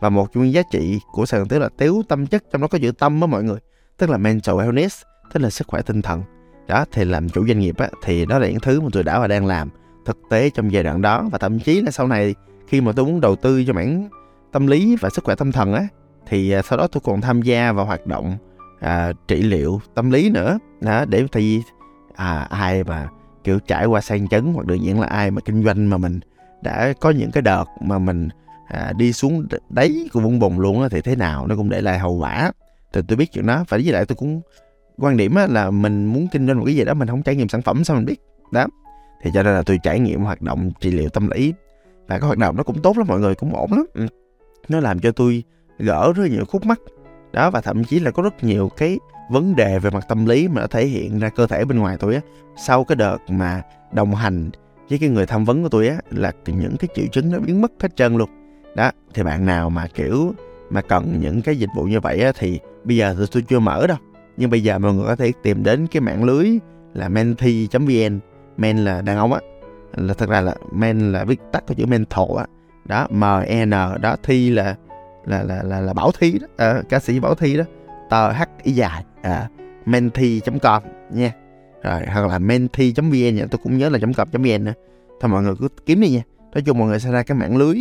Và 0.00 0.08
một 0.08 0.32
trong 0.32 0.44
những 0.44 0.52
giá 0.52 0.62
trị 0.70 1.00
của 1.12 1.26
Sài 1.26 1.40
Gòn 1.40 1.48
Tiếu 1.48 1.60
là 1.60 1.68
tiếu 1.78 2.02
tâm 2.08 2.26
chất 2.26 2.44
trong 2.52 2.62
đó 2.62 2.68
có 2.68 2.78
chữ 2.78 2.92
tâm 2.92 3.20
á 3.20 3.26
mọi 3.26 3.42
người 3.42 3.58
tức 3.98 4.10
là 4.10 4.16
mental 4.16 4.56
wellness 4.56 5.02
tức 5.32 5.40
là 5.40 5.50
sức 5.50 5.66
khỏe 5.66 5.82
tinh 5.82 6.02
thần. 6.02 6.22
Đó 6.66 6.84
thì 6.92 7.04
làm 7.04 7.28
chủ 7.28 7.46
doanh 7.46 7.58
nghiệp 7.58 7.76
á 7.78 7.88
thì 8.02 8.26
đó 8.26 8.38
là 8.38 8.48
những 8.48 8.60
thứ 8.60 8.80
mà 8.80 8.88
tôi 8.92 9.02
đã 9.02 9.18
và 9.18 9.26
đang 9.26 9.46
làm 9.46 9.68
thực 10.06 10.18
tế 10.30 10.50
trong 10.50 10.72
giai 10.72 10.82
đoạn 10.82 11.02
đó. 11.02 11.28
Và 11.32 11.38
thậm 11.38 11.60
chí 11.60 11.80
là 11.80 11.90
sau 11.90 12.06
này 12.06 12.34
khi 12.66 12.80
mà 12.80 12.92
tôi 12.92 13.06
muốn 13.06 13.20
đầu 13.20 13.36
tư 13.36 13.64
cho 13.64 13.72
mảng 13.72 14.08
tâm 14.52 14.66
lý 14.66 14.96
và 15.00 15.10
sức 15.10 15.24
khỏe 15.24 15.34
tâm 15.34 15.52
thần 15.52 15.72
á 15.74 15.86
thì 16.26 16.50
à, 16.50 16.62
sau 16.62 16.78
đó 16.78 16.86
tôi 16.86 17.00
còn 17.04 17.20
tham 17.20 17.42
gia 17.42 17.72
vào 17.72 17.86
hoạt 17.86 18.06
động 18.06 18.36
à, 18.80 19.12
trị 19.28 19.42
liệu 19.42 19.80
tâm 19.94 20.10
lý 20.10 20.30
nữa. 20.30 20.58
Đó 20.80 21.04
để 21.04 21.26
thì 21.32 21.62
à, 22.16 22.46
ai 22.50 22.84
mà 22.84 23.08
kiểu 23.44 23.58
trải 23.58 23.86
qua 23.86 24.00
sang 24.00 24.28
chấn 24.28 24.52
hoặc 24.54 24.66
đơn 24.66 24.84
giản 24.84 25.00
là 25.00 25.06
ai 25.06 25.30
mà 25.30 25.40
kinh 25.40 25.64
doanh 25.64 25.90
mà 25.90 25.96
mình 25.96 26.20
đã 26.62 26.92
có 27.00 27.10
những 27.10 27.30
cái 27.30 27.42
đợt 27.42 27.64
mà 27.80 27.98
mình 27.98 28.28
à, 28.68 28.92
đi 28.96 29.12
xuống 29.12 29.46
đáy 29.70 30.08
của 30.12 30.20
vũng 30.20 30.38
bùn 30.38 30.58
luôn 30.58 30.82
á 30.82 30.88
thì 30.90 31.00
thế 31.00 31.16
nào 31.16 31.46
nó 31.46 31.56
cũng 31.56 31.68
để 31.68 31.80
lại 31.80 31.98
hậu 31.98 32.14
quả. 32.14 32.52
Thì 32.92 33.00
tôi 33.08 33.16
biết 33.16 33.32
chuyện 33.32 33.46
đó 33.46 33.64
và 33.68 33.78
với 33.78 33.92
lại 33.92 34.04
tôi 34.04 34.16
cũng 34.16 34.40
quan 34.98 35.16
điểm 35.16 35.34
á, 35.34 35.46
là 35.46 35.70
mình 35.70 36.06
muốn 36.06 36.28
kinh 36.32 36.46
doanh 36.46 36.58
một 36.58 36.64
cái 36.64 36.74
gì 36.74 36.84
đó 36.84 36.94
mình 36.94 37.08
không 37.08 37.22
trải 37.22 37.36
nghiệm 37.36 37.48
sản 37.48 37.62
phẩm 37.62 37.84
sao 37.84 37.96
mình 37.96 38.06
biết 38.06 38.20
đó. 38.52 38.66
Thì 39.22 39.30
cho 39.34 39.42
nên 39.42 39.54
là 39.54 39.62
tôi 39.62 39.78
trải 39.82 40.00
nghiệm 40.00 40.20
hoạt 40.20 40.42
động 40.42 40.70
trị 40.80 40.90
liệu 40.90 41.08
tâm 41.08 41.30
lý 41.30 41.54
và 42.08 42.18
cái 42.18 42.26
hoạt 42.26 42.38
động 42.38 42.56
nó 42.56 42.62
cũng 42.62 42.82
tốt 42.82 42.98
lắm 42.98 43.06
mọi 43.08 43.20
người 43.20 43.34
cũng 43.34 43.54
ổn 43.54 43.72
lắm. 43.72 43.86
Ừ. 43.94 44.06
Nó 44.68 44.80
làm 44.80 44.98
cho 44.98 45.12
tôi 45.12 45.44
gỡ 45.78 46.12
rất 46.16 46.24
nhiều 46.30 46.44
khúc 46.44 46.66
mắc 46.66 46.80
đó 47.32 47.50
và 47.50 47.60
thậm 47.60 47.84
chí 47.84 48.00
là 48.00 48.10
có 48.10 48.22
rất 48.22 48.44
nhiều 48.44 48.68
cái 48.76 48.98
vấn 49.32 49.56
đề 49.56 49.78
về 49.78 49.90
mặt 49.90 50.04
tâm 50.08 50.26
lý 50.26 50.48
mà 50.48 50.60
nó 50.60 50.66
thể 50.66 50.86
hiện 50.86 51.18
ra 51.18 51.28
cơ 51.28 51.46
thể 51.46 51.64
bên 51.64 51.78
ngoài 51.78 51.96
tôi 52.00 52.14
á 52.14 52.20
sau 52.56 52.84
cái 52.84 52.96
đợt 52.96 53.18
mà 53.28 53.62
đồng 53.92 54.14
hành 54.14 54.50
với 54.90 54.98
cái 54.98 55.08
người 55.08 55.26
tham 55.26 55.44
vấn 55.44 55.62
của 55.62 55.68
tôi 55.68 55.88
á 55.88 55.96
là 56.10 56.32
những 56.46 56.76
cái 56.76 56.88
triệu 56.94 57.06
chứng 57.12 57.32
nó 57.32 57.38
biến 57.38 57.62
mất 57.62 57.72
hết 57.80 57.96
trơn 57.96 58.16
luôn. 58.16 58.30
Đó 58.76 58.90
thì 59.14 59.22
bạn 59.22 59.46
nào 59.46 59.70
mà 59.70 59.86
kiểu 59.94 60.34
mà 60.70 60.80
cần 60.80 61.18
những 61.20 61.42
cái 61.42 61.56
dịch 61.56 61.70
vụ 61.76 61.84
như 61.84 62.00
vậy 62.00 62.20
á 62.20 62.32
thì 62.38 62.60
bây 62.84 62.96
giờ 62.96 63.14
thì 63.18 63.24
tôi 63.32 63.42
chưa 63.42 63.58
mở 63.58 63.86
đâu. 63.86 63.96
Nhưng 64.36 64.50
bây 64.50 64.62
giờ 64.62 64.78
mọi 64.78 64.94
người 64.94 65.06
có 65.06 65.16
thể 65.16 65.32
tìm 65.42 65.62
đến 65.62 65.86
cái 65.86 66.00
mạng 66.00 66.24
lưới 66.24 66.58
là 66.94 67.08
menti.vn 67.08 68.18
men 68.56 68.76
là 68.76 69.02
đàn 69.02 69.16
ông 69.16 69.32
á. 69.32 69.40
Là 69.96 70.14
thật 70.14 70.28
ra 70.28 70.40
là 70.40 70.54
men 70.72 71.12
là 71.12 71.24
viết 71.24 71.40
tắt 71.52 71.64
của 71.66 71.74
chữ 71.74 71.86
mental 71.86 72.26
á. 72.38 72.46
Đó 72.84 73.06
m 73.10 73.24
e 73.46 73.64
n 73.64 73.70
đó 74.00 74.16
thi 74.22 74.50
là 74.50 74.74
là 75.24 75.42
là 75.42 75.62
là, 75.62 75.80
là 75.80 75.92
bảo 75.92 76.10
thi 76.18 76.38
đó 76.38 76.46
à, 76.56 76.82
ca 76.88 76.98
sĩ 76.98 77.20
bảo 77.20 77.34
thi 77.34 77.56
đó. 77.56 77.64
Tờ 78.10 78.32
h 78.32 78.42
y 78.62 78.72
dài 78.72 79.04
à, 79.22 79.48
menti.com 79.86 80.82
nha. 81.10 81.32
Rồi 81.82 82.00
hoặc 82.06 82.26
là 82.26 82.38
menti.vn 82.38 83.34
nha. 83.34 83.46
Tôi 83.50 83.60
cũng 83.62 83.78
nhớ 83.78 83.88
là 83.88 83.98
.com.vn 83.98 84.64
nữa. 84.64 84.72
Thôi 85.20 85.28
mọi 85.28 85.42
người 85.42 85.54
cứ 85.60 85.68
kiếm 85.86 86.00
đi 86.00 86.10
nha. 86.10 86.22
Nói 86.54 86.62
chung 86.62 86.78
mọi 86.78 86.88
người 86.88 87.00
sẽ 87.00 87.10
ra 87.10 87.22
cái 87.22 87.38
mạng 87.38 87.56
lưới 87.56 87.76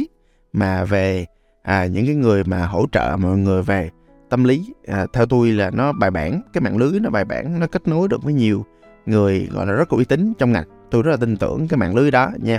mà 0.53 0.83
về 0.83 1.25
à, 1.63 1.85
những 1.85 2.05
cái 2.05 2.15
người 2.15 2.43
mà 2.43 2.65
hỗ 2.65 2.85
trợ 2.91 3.17
mọi 3.19 3.37
người 3.37 3.63
về 3.63 3.89
tâm 4.29 4.43
lý. 4.43 4.73
À, 4.87 5.05
theo 5.13 5.25
tôi 5.25 5.51
là 5.51 5.69
nó 5.69 5.91
bài 5.91 6.11
bản 6.11 6.41
cái 6.53 6.61
mạng 6.61 6.77
lưới 6.77 6.99
nó 6.99 7.09
bài 7.09 7.25
bản 7.25 7.59
nó 7.59 7.67
kết 7.67 7.87
nối 7.87 8.07
được 8.07 8.23
với 8.23 8.33
nhiều 8.33 8.65
người 9.05 9.49
gọi 9.51 9.65
là 9.65 9.73
rất 9.73 9.89
có 9.89 9.97
uy 9.97 10.05
tín 10.05 10.33
trong 10.39 10.51
ngành. 10.51 10.65
Tôi 10.91 11.03
rất 11.03 11.11
là 11.11 11.17
tin 11.17 11.37
tưởng 11.37 11.67
cái 11.67 11.77
mạng 11.77 11.95
lưới 11.95 12.11
đó 12.11 12.31
nha. 12.37 12.57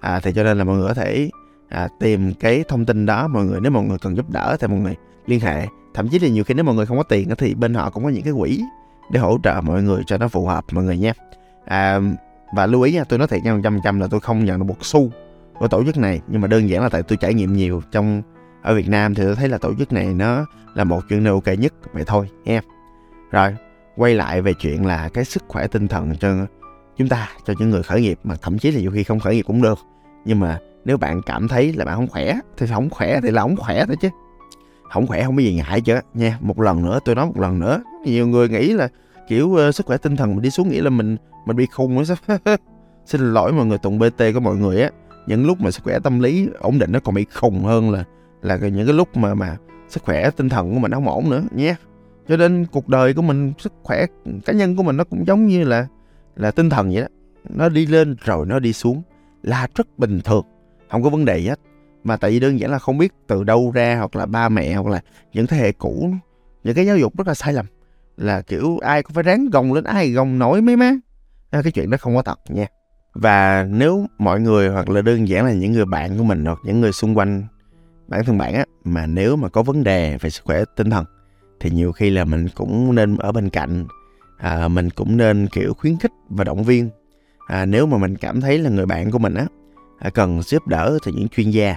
À, 0.00 0.20
thì 0.22 0.32
cho 0.32 0.44
nên 0.44 0.58
là 0.58 0.64
mọi 0.64 0.76
người 0.76 0.88
có 0.88 0.94
thể 0.94 1.30
à, 1.68 1.88
tìm 2.00 2.34
cái 2.34 2.64
thông 2.68 2.86
tin 2.86 3.06
đó. 3.06 3.28
Mọi 3.28 3.44
người 3.44 3.60
nếu 3.60 3.72
mọi 3.72 3.84
người 3.84 3.98
cần 3.98 4.16
giúp 4.16 4.30
đỡ 4.30 4.56
thì 4.60 4.66
mọi 4.66 4.80
người 4.80 4.96
liên 5.26 5.40
hệ 5.40 5.66
thậm 5.98 6.08
chí 6.08 6.18
là 6.18 6.28
nhiều 6.28 6.44
khi 6.44 6.54
nếu 6.54 6.64
mọi 6.64 6.74
người 6.74 6.86
không 6.86 6.96
có 6.96 7.02
tiền 7.02 7.28
thì 7.38 7.54
bên 7.54 7.74
họ 7.74 7.90
cũng 7.90 8.04
có 8.04 8.10
những 8.10 8.22
cái 8.22 8.32
quỹ 8.38 8.62
để 9.10 9.20
hỗ 9.20 9.38
trợ 9.42 9.60
mọi 9.64 9.82
người 9.82 10.02
cho 10.06 10.18
nó 10.18 10.28
phù 10.28 10.46
hợp 10.46 10.64
mọi 10.72 10.84
người 10.84 10.98
nha 10.98 11.12
à, 11.64 12.00
và 12.54 12.66
lưu 12.66 12.82
ý 12.82 12.92
nha 12.92 13.04
tôi 13.04 13.18
nói 13.18 13.28
thiệt 13.28 13.44
nha 13.44 13.60
trăm 13.64 13.80
trăm 13.84 14.00
là 14.00 14.06
tôi 14.10 14.20
không 14.20 14.44
nhận 14.44 14.58
được 14.58 14.64
một 14.64 14.84
xu 14.84 15.10
của 15.58 15.68
tổ 15.68 15.84
chức 15.84 15.96
này. 15.96 16.20
Nhưng 16.28 16.40
mà 16.40 16.48
đơn 16.48 16.68
giản 16.68 16.82
là 16.82 16.88
tại 16.88 17.02
tôi 17.02 17.18
trải 17.20 17.34
nghiệm 17.34 17.52
nhiều 17.52 17.82
trong 17.92 18.22
ở 18.62 18.74
Việt 18.74 18.88
Nam 18.88 19.14
thì 19.14 19.22
tôi 19.24 19.36
thấy 19.36 19.48
là 19.48 19.58
tổ 19.58 19.74
chức 19.78 19.92
này 19.92 20.06
nó 20.06 20.46
là 20.74 20.84
một 20.84 21.00
chuyện 21.08 21.24
nơi 21.24 21.32
ok 21.32 21.58
nhất 21.58 21.74
vậy 21.92 22.04
thôi 22.06 22.28
nha 22.44 22.60
rồi 23.30 23.56
quay 23.96 24.14
lại 24.14 24.42
về 24.42 24.52
chuyện 24.54 24.86
là 24.86 25.08
cái 25.08 25.24
sức 25.24 25.42
khỏe 25.48 25.66
tinh 25.66 25.88
thần 25.88 26.16
cho 26.20 26.46
chúng 26.96 27.08
ta 27.08 27.28
cho 27.46 27.54
những 27.58 27.70
người 27.70 27.82
khởi 27.82 28.00
nghiệp. 28.00 28.18
Mà 28.24 28.34
thậm 28.42 28.58
chí 28.58 28.70
là 28.70 28.80
nhiều 28.80 28.90
khi 28.94 29.04
không 29.04 29.20
khởi 29.20 29.34
nghiệp 29.34 29.42
cũng 29.42 29.62
được. 29.62 29.78
Nhưng 30.24 30.40
mà 30.40 30.58
nếu 30.84 30.96
bạn 30.96 31.22
cảm 31.22 31.48
thấy 31.48 31.72
là 31.72 31.84
bạn 31.84 31.96
không 31.96 32.08
khỏe 32.08 32.38
thì 32.56 32.66
không 32.66 32.90
khỏe 32.90 33.20
thì 33.22 33.30
là 33.30 33.42
không 33.42 33.56
khỏe 33.56 33.84
thôi 33.86 33.96
chứ 34.00 34.08
không 34.90 35.06
khỏe 35.06 35.24
không 35.24 35.36
có 35.36 35.42
gì 35.42 35.54
ngại 35.54 35.80
chứ 35.80 35.96
nha. 36.14 36.38
Một 36.40 36.60
lần 36.60 36.84
nữa 36.84 36.98
tôi 37.04 37.14
nói 37.14 37.26
một 37.26 37.40
lần 37.40 37.58
nữa. 37.58 37.82
Nhiều 38.04 38.26
người 38.26 38.48
nghĩ 38.48 38.72
là 38.72 38.88
kiểu 39.28 39.48
uh, 39.48 39.74
sức 39.74 39.86
khỏe 39.86 39.96
tinh 39.96 40.16
thần 40.16 40.30
mình 40.30 40.42
đi 40.42 40.50
xuống 40.50 40.68
nghĩ 40.68 40.80
là 40.80 40.90
mình 40.90 41.16
mình 41.46 41.56
bị 41.56 41.66
khùng 41.66 41.98
á 41.98 42.56
xin 43.06 43.20
lỗi 43.20 43.52
mọi 43.52 43.66
người 43.66 43.78
tụng 43.78 43.98
bt 43.98 44.22
của 44.34 44.40
mọi 44.40 44.56
người 44.56 44.82
á. 44.82 44.90
Những 45.26 45.46
lúc 45.46 45.60
mà 45.60 45.70
sức 45.70 45.84
khỏe 45.84 45.98
tâm 45.98 46.20
lý 46.20 46.48
ổn 46.58 46.78
định 46.78 46.92
nó 46.92 47.00
còn 47.00 47.14
bị 47.14 47.26
khùng 47.34 47.64
hơn 47.64 47.90
là 47.90 48.04
là 48.42 48.56
những 48.56 48.86
cái 48.86 48.94
lúc 48.94 49.16
mà 49.16 49.34
mà 49.34 49.56
sức 49.88 50.02
khỏe 50.02 50.30
tinh 50.30 50.48
thần 50.48 50.74
của 50.74 50.78
mình 50.78 50.92
không 50.92 51.08
ổn 51.08 51.30
nữa 51.30 51.42
nhé 51.50 51.74
cho 52.28 52.36
nên 52.36 52.66
cuộc 52.72 52.88
đời 52.88 53.14
của 53.14 53.22
mình 53.22 53.52
sức 53.58 53.72
khỏe 53.82 54.06
cá 54.44 54.52
nhân 54.52 54.76
của 54.76 54.82
mình 54.82 54.96
nó 54.96 55.04
cũng 55.04 55.24
giống 55.26 55.46
như 55.46 55.64
là 55.64 55.86
là 56.36 56.50
tinh 56.50 56.70
thần 56.70 56.90
vậy 56.92 57.02
đó. 57.02 57.08
Nó 57.48 57.68
đi 57.68 57.86
lên 57.86 58.16
rồi 58.24 58.46
nó 58.46 58.58
đi 58.58 58.72
xuống 58.72 59.02
là 59.42 59.68
rất 59.74 59.98
bình 59.98 60.20
thường 60.24 60.44
không 60.90 61.02
có 61.02 61.10
vấn 61.10 61.24
đề 61.24 61.38
gì 61.38 61.48
hết 61.48 61.60
mà 62.04 62.16
tại 62.16 62.30
vì 62.30 62.40
đơn 62.40 62.60
giản 62.60 62.70
là 62.70 62.78
không 62.78 62.98
biết 62.98 63.12
từ 63.26 63.44
đâu 63.44 63.70
ra 63.74 63.96
hoặc 63.98 64.16
là 64.16 64.26
ba 64.26 64.48
mẹ 64.48 64.74
hoặc 64.74 64.86
là 64.86 65.00
những 65.32 65.46
thế 65.46 65.56
hệ 65.56 65.72
cũ 65.72 66.10
những 66.64 66.74
cái 66.74 66.86
giáo 66.86 66.96
dục 66.96 67.18
rất 67.18 67.26
là 67.26 67.34
sai 67.34 67.52
lầm. 67.52 67.66
Là 68.16 68.42
kiểu 68.42 68.78
ai 68.78 69.02
cũng 69.02 69.14
phải 69.14 69.22
ráng 69.22 69.50
gồng 69.50 69.72
lên 69.72 69.84
ai 69.84 70.10
gồng 70.10 70.38
nổi 70.38 70.60
mấy 70.60 70.76
má. 70.76 70.92
Cái 71.52 71.72
chuyện 71.72 71.90
đó 71.90 71.96
không 72.00 72.16
có 72.16 72.22
thật 72.22 72.38
nha. 72.48 72.66
Và 73.14 73.66
nếu 73.70 74.06
mọi 74.18 74.40
người 74.40 74.68
hoặc 74.68 74.88
là 74.88 75.02
đơn 75.02 75.28
giản 75.28 75.44
là 75.44 75.52
những 75.52 75.72
người 75.72 75.84
bạn 75.84 76.18
của 76.18 76.24
mình 76.24 76.44
hoặc 76.44 76.58
những 76.64 76.80
người 76.80 76.92
xung 76.92 77.18
quanh 77.18 77.44
bản 78.08 78.24
thân 78.24 78.38
bạn 78.38 78.54
á 78.54 78.64
mà 78.84 79.06
nếu 79.06 79.36
mà 79.36 79.48
có 79.48 79.62
vấn 79.62 79.84
đề 79.84 80.18
về 80.20 80.30
sức 80.30 80.44
khỏe 80.44 80.64
tinh 80.76 80.90
thần 80.90 81.04
thì 81.60 81.70
nhiều 81.70 81.92
khi 81.92 82.10
là 82.10 82.24
mình 82.24 82.48
cũng 82.54 82.94
nên 82.94 83.16
ở 83.16 83.32
bên 83.32 83.50
cạnh. 83.50 83.86
À, 84.38 84.68
mình 84.68 84.90
cũng 84.90 85.16
nên 85.16 85.46
kiểu 85.46 85.74
khuyến 85.74 85.98
khích 85.98 86.12
và 86.28 86.44
động 86.44 86.64
viên. 86.64 86.90
À, 87.46 87.66
nếu 87.66 87.86
mà 87.86 87.98
mình 87.98 88.16
cảm 88.16 88.40
thấy 88.40 88.58
là 88.58 88.70
người 88.70 88.86
bạn 88.86 89.10
của 89.10 89.18
mình 89.18 89.34
á 89.34 89.46
à, 89.98 90.10
cần 90.10 90.42
giúp 90.42 90.66
đỡ 90.66 90.98
thì 91.04 91.12
những 91.12 91.28
chuyên 91.28 91.50
gia 91.50 91.76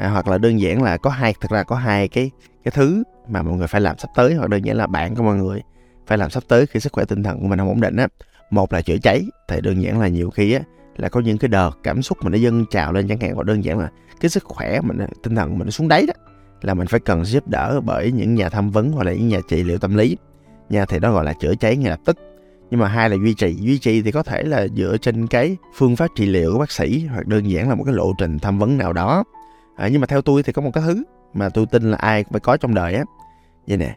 à, 0.00 0.08
hoặc 0.08 0.28
là 0.28 0.38
đơn 0.38 0.60
giản 0.60 0.82
là 0.82 0.96
có 0.96 1.10
hai 1.10 1.34
thực 1.40 1.50
ra 1.50 1.62
có 1.62 1.76
hai 1.76 2.08
cái 2.08 2.30
cái 2.64 2.72
thứ 2.74 3.02
mà 3.28 3.42
mọi 3.42 3.56
người 3.56 3.66
phải 3.66 3.80
làm 3.80 3.98
sắp 3.98 4.10
tới 4.14 4.34
hoặc 4.34 4.50
đơn 4.50 4.64
giản 4.64 4.76
là 4.76 4.86
bạn 4.86 5.14
của 5.14 5.22
mọi 5.22 5.36
người 5.36 5.62
phải 6.06 6.18
làm 6.18 6.30
sắp 6.30 6.42
tới 6.48 6.66
khi 6.66 6.80
sức 6.80 6.92
khỏe 6.92 7.04
tinh 7.04 7.22
thần 7.22 7.40
của 7.40 7.48
mình 7.48 7.58
không 7.58 7.68
ổn 7.68 7.80
định 7.80 7.96
á. 7.96 8.08
Một 8.50 8.72
là 8.72 8.82
chữa 8.82 8.98
cháy 9.02 9.24
thì 9.48 9.60
đơn 9.60 9.82
giản 9.82 10.00
là 10.00 10.08
nhiều 10.08 10.30
khi 10.30 10.52
á 10.52 10.60
là 10.96 11.08
có 11.08 11.20
những 11.20 11.38
cái 11.38 11.48
đợt 11.48 11.70
cảm 11.82 12.02
xúc 12.02 12.18
mình 12.22 12.32
nó 12.32 12.38
dâng 12.38 12.64
trào 12.70 12.92
lên 12.92 13.08
chẳng 13.08 13.20
hạn 13.20 13.34
hoặc 13.34 13.46
đơn 13.46 13.64
giản 13.64 13.78
là 13.78 13.90
cái 14.20 14.28
sức 14.28 14.44
khỏe 14.44 14.80
mình 14.80 14.98
tinh 15.22 15.36
thần 15.36 15.58
mình 15.58 15.66
nó 15.66 15.70
xuống 15.70 15.88
đáy 15.88 16.06
đó 16.06 16.14
là 16.62 16.74
mình 16.74 16.86
phải 16.86 17.00
cần 17.00 17.24
giúp 17.24 17.48
đỡ 17.48 17.80
bởi 17.84 18.12
những 18.12 18.34
nhà 18.34 18.48
tham 18.48 18.70
vấn 18.70 18.92
hoặc 18.92 19.04
là 19.04 19.12
những 19.12 19.28
nhà 19.28 19.40
trị 19.48 19.62
liệu 19.62 19.78
tâm 19.78 19.96
lý 19.96 20.16
nha 20.68 20.84
thì 20.84 20.98
đó 20.98 21.12
gọi 21.12 21.24
là 21.24 21.32
chữa 21.32 21.54
cháy 21.54 21.76
ngay 21.76 21.90
lập 21.90 22.00
tức. 22.04 22.16
Nhưng 22.70 22.80
mà 22.80 22.88
hai 22.88 23.10
là 23.10 23.16
duy 23.16 23.34
trì 23.34 23.56
duy 23.60 23.78
trì 23.78 24.02
thì 24.02 24.12
có 24.12 24.22
thể 24.22 24.42
là 24.42 24.66
dựa 24.76 24.96
trên 24.96 25.26
cái 25.26 25.56
phương 25.74 25.96
pháp 25.96 26.08
trị 26.16 26.26
liệu 26.26 26.52
của 26.52 26.58
bác 26.58 26.70
sĩ 26.70 27.06
hoặc 27.06 27.26
đơn 27.26 27.50
giản 27.50 27.68
là 27.68 27.74
một 27.74 27.84
cái 27.84 27.94
lộ 27.94 28.12
trình 28.18 28.38
tham 28.38 28.58
vấn 28.58 28.78
nào 28.78 28.92
đó 28.92 29.24
à, 29.76 29.88
nhưng 29.88 30.00
mà 30.00 30.06
theo 30.06 30.22
tôi 30.22 30.42
thì 30.42 30.52
có 30.52 30.62
một 30.62 30.70
cái 30.74 30.84
thứ 30.86 31.04
mà 31.34 31.48
tôi 31.48 31.66
tin 31.66 31.90
là 31.90 31.96
ai 31.96 32.24
cũng 32.24 32.32
phải 32.32 32.40
có 32.40 32.56
trong 32.56 32.74
đời 32.74 32.94
á. 32.94 33.04
Vậy 33.66 33.76
nè 33.76 33.96